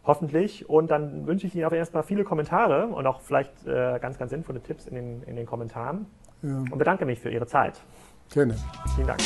Hoffentlich. 0.06 0.70
Und 0.70 0.91
dann 0.91 1.26
wünsche 1.26 1.48
ich 1.48 1.56
Ihnen 1.56 1.65
auch 1.65 1.72
erstmal 1.72 2.04
viele 2.04 2.24
Kommentare 2.24 2.88
und 2.88 3.08
auch 3.08 3.22
vielleicht 3.22 3.65
äh, 3.65 3.98
ganz, 4.00 4.18
ganz 4.18 4.32
sinnvolle 4.32 4.62
Tipps 4.62 4.88
in 4.88 4.96
den, 4.96 5.24
in 5.24 5.36
den 5.36 5.46
Kommentaren. 5.46 6.06
Und 6.41 6.78
bedanke 6.78 7.06
mich 7.06 7.20
für 7.20 7.32
Ihre 7.32 7.48
Zeit. 7.48 7.82
Gerne. 8.32 8.56
Vielen 8.96 9.08
Dank. 9.08 9.20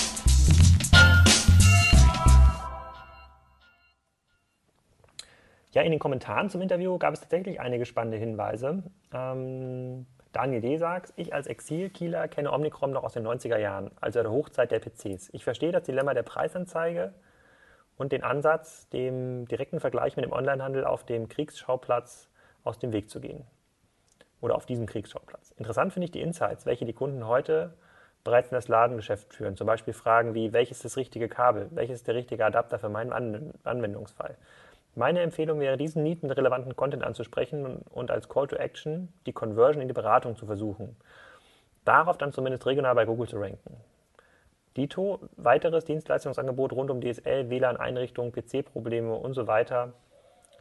Ja, 5.71 5.81
in 5.83 5.91
den 5.91 5.99
Kommentaren 5.99 6.49
zum 6.49 6.61
Interview 6.61 6.97
gab 6.97 7.13
es 7.13 7.19
tatsächlich 7.19 7.59
einige 7.59 7.85
spannende 7.85 8.17
Hinweise. 8.17 8.83
Ähm, 9.13 10.07
Daniel 10.31 10.61
D. 10.61 10.77
sagt, 10.77 11.13
ich 11.15 11.33
als 11.33 11.47
Exil-Kieler 11.47 12.27
kenne 12.27 12.51
Omnicrom 12.51 12.91
noch 12.91 13.03
aus 13.03 13.13
den 13.13 13.27
90er 13.27 13.57
Jahren, 13.57 13.91
also 13.99 14.21
der 14.21 14.31
Hochzeit 14.31 14.71
der 14.71 14.79
PCs. 14.79 15.29
Ich 15.33 15.43
verstehe 15.43 15.71
das 15.71 15.83
Dilemma 15.83 16.13
der 16.13 16.23
Preisanzeige 16.23 17.13
und 17.99 18.13
den 18.13 18.23
Ansatz, 18.23 18.89
dem 18.89 19.45
direkten 19.47 19.79
Vergleich 19.79 20.15
mit 20.15 20.25
dem 20.25 20.31
Onlinehandel 20.31 20.85
auf 20.85 21.03
dem 21.03 21.27
Kriegsschauplatz 21.27 22.29
aus 22.63 22.79
dem 22.79 22.93
Weg 22.93 23.09
zu 23.09 23.19
gehen. 23.19 23.45
Oder 24.41 24.55
auf 24.55 24.65
diesem 24.65 24.85
Kriegsschauplatz. 24.85 25.51
Interessant 25.57 25.91
finde 25.91 26.05
ich 26.05 26.11
die 26.11 26.21
Insights, 26.21 26.65
welche 26.65 26.85
die 26.85 26.93
Kunden 26.93 27.27
heute 27.27 27.73
bereits 28.23 28.49
in 28.49 28.55
das 28.55 28.69
Ladengeschäft 28.69 29.33
führen. 29.33 29.57
Zum 29.57 29.67
Beispiel 29.67 29.93
Fragen 29.93 30.33
wie, 30.33 30.53
welches 30.53 30.77
ist 30.77 30.85
das 30.85 30.97
richtige 30.97 31.27
Kabel? 31.27 31.67
Welches 31.71 31.97
ist 31.97 32.07
der 32.07 32.15
richtige 32.15 32.45
Adapter 32.45 32.79
für 32.79 32.89
meinen 32.89 33.11
Anwendungsfall? 33.11 34.37
Meine 34.95 35.19
Empfehlung 35.19 35.59
wäre, 35.59 35.75
diesen 35.75 36.01
Need 36.01 36.23
mit 36.23 36.35
relevanten 36.35 36.77
Content 36.77 37.03
anzusprechen 37.03 37.83
und 37.91 38.11
als 38.11 38.29
Call 38.29 38.47
to 38.47 38.55
Action 38.55 39.11
die 39.25 39.33
Conversion 39.33 39.81
in 39.81 39.89
die 39.89 39.93
Beratung 39.93 40.37
zu 40.37 40.45
versuchen. 40.45 40.95
Darauf 41.83 42.17
dann 42.17 42.31
zumindest 42.31 42.65
regional 42.65 42.95
bei 42.95 43.05
Google 43.05 43.27
zu 43.27 43.39
ranken. 43.39 43.75
Dito, 44.79 45.19
weiteres 45.35 45.83
Dienstleistungsangebot 45.83 46.71
rund 46.71 46.89
um 46.89 47.01
DSL, 47.01 47.49
WLAN-Einrichtungen, 47.49 48.31
PC-Probleme 48.31 49.13
und 49.13 49.33
so 49.33 49.45
weiter 49.45 49.93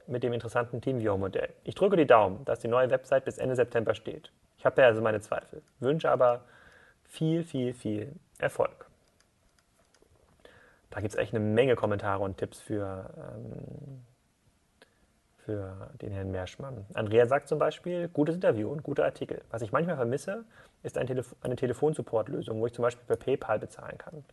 mit 0.08 0.24
dem 0.24 0.32
interessanten 0.32 0.80
TeamViewer-Modell. 0.80 1.50
Ich 1.62 1.76
drücke 1.76 1.96
die 1.96 2.06
Daumen, 2.06 2.44
dass 2.44 2.58
die 2.58 2.68
neue 2.68 2.90
Website 2.90 3.24
bis 3.24 3.38
Ende 3.38 3.54
September 3.54 3.94
steht. 3.94 4.32
Ich 4.58 4.66
habe 4.66 4.82
ja 4.82 4.88
also 4.88 5.00
meine 5.00 5.20
Zweifel, 5.20 5.62
wünsche 5.78 6.10
aber 6.10 6.40
viel, 7.04 7.44
viel, 7.44 7.72
viel 7.74 8.12
Erfolg. 8.38 8.86
Da 10.90 11.00
gibt 11.00 11.12
es 11.12 11.18
echt 11.18 11.32
eine 11.32 11.44
Menge 11.44 11.76
Kommentare 11.76 12.24
und 12.24 12.38
Tipps 12.38 12.60
für 12.60 13.10
ähm, 13.16 14.04
für 15.48 15.88
den 16.02 16.12
Herrn 16.12 16.30
Merschmann. 16.30 16.84
Andrea 16.92 17.24
sagt 17.24 17.48
zum 17.48 17.58
Beispiel, 17.58 18.08
gutes 18.08 18.34
Interview 18.34 18.70
und 18.70 18.82
guter 18.82 19.06
Artikel. 19.06 19.40
Was 19.50 19.62
ich 19.62 19.72
manchmal 19.72 19.96
vermisse, 19.96 20.44
ist 20.82 20.98
ein 20.98 21.06
Telef 21.06 21.34
eine 21.40 21.56
Telefonsupport-Lösung, 21.56 22.60
wo 22.60 22.66
ich 22.66 22.74
zum 22.74 22.82
Beispiel 22.82 23.06
per 23.06 23.16
PayPal 23.16 23.58
bezahlen 23.58 23.96
kann. 23.96 24.24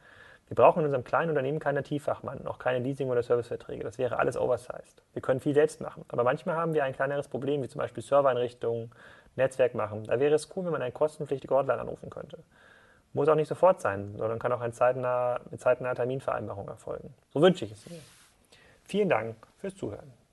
Wir 0.49 0.55
brauchen 0.55 0.79
in 0.79 0.85
unserem 0.87 1.05
kleinen 1.05 1.29
Unternehmen 1.29 1.59
keinen 1.59 1.75
Nativfachmann, 1.75 2.45
auch 2.45 2.59
keine 2.59 2.79
Leasing- 2.79 3.09
oder 3.09 3.23
Serviceverträge. 3.23 3.85
Das 3.85 3.97
wäre 3.97 4.19
alles 4.19 4.35
oversized. 4.35 5.03
Wir 5.13 5.21
können 5.21 5.39
viel 5.39 5.53
selbst 5.53 5.79
machen. 5.79 6.03
Aber 6.09 6.25
manchmal 6.25 6.57
haben 6.57 6.73
wir 6.73 6.83
ein 6.83 6.91
kleineres 6.91 7.29
Problem, 7.29 7.63
wie 7.63 7.69
zum 7.69 7.79
Beispiel 7.79 8.03
Servereinrichtungen, 8.03 8.91
Netzwerk 9.37 9.73
machen. 9.73 10.03
Da 10.03 10.19
wäre 10.19 10.35
es 10.35 10.49
cool, 10.53 10.65
wenn 10.65 10.73
man 10.73 10.81
einen 10.81 10.93
kostenpflichtigen 10.93 11.55
Hotline 11.55 11.79
anrufen 11.79 12.09
könnte. 12.09 12.39
Muss 13.13 13.29
auch 13.29 13.35
nicht 13.35 13.47
sofort 13.47 13.79
sein, 13.79 14.15
sondern 14.17 14.37
kann 14.37 14.51
auch 14.51 14.59
ein 14.59 14.73
zeitnah, 14.73 15.39
mit 15.49 15.61
zeitnaher 15.61 15.95
Terminvereinbarung 15.95 16.67
erfolgen. 16.67 17.13
So 17.33 17.41
wünsche 17.41 17.63
ich 17.63 17.71
es 17.71 17.89
mir. 17.89 18.01
Vielen 18.83 19.07
Dank 19.07 19.37
fürs 19.59 19.75
Zuhören. 19.77 20.24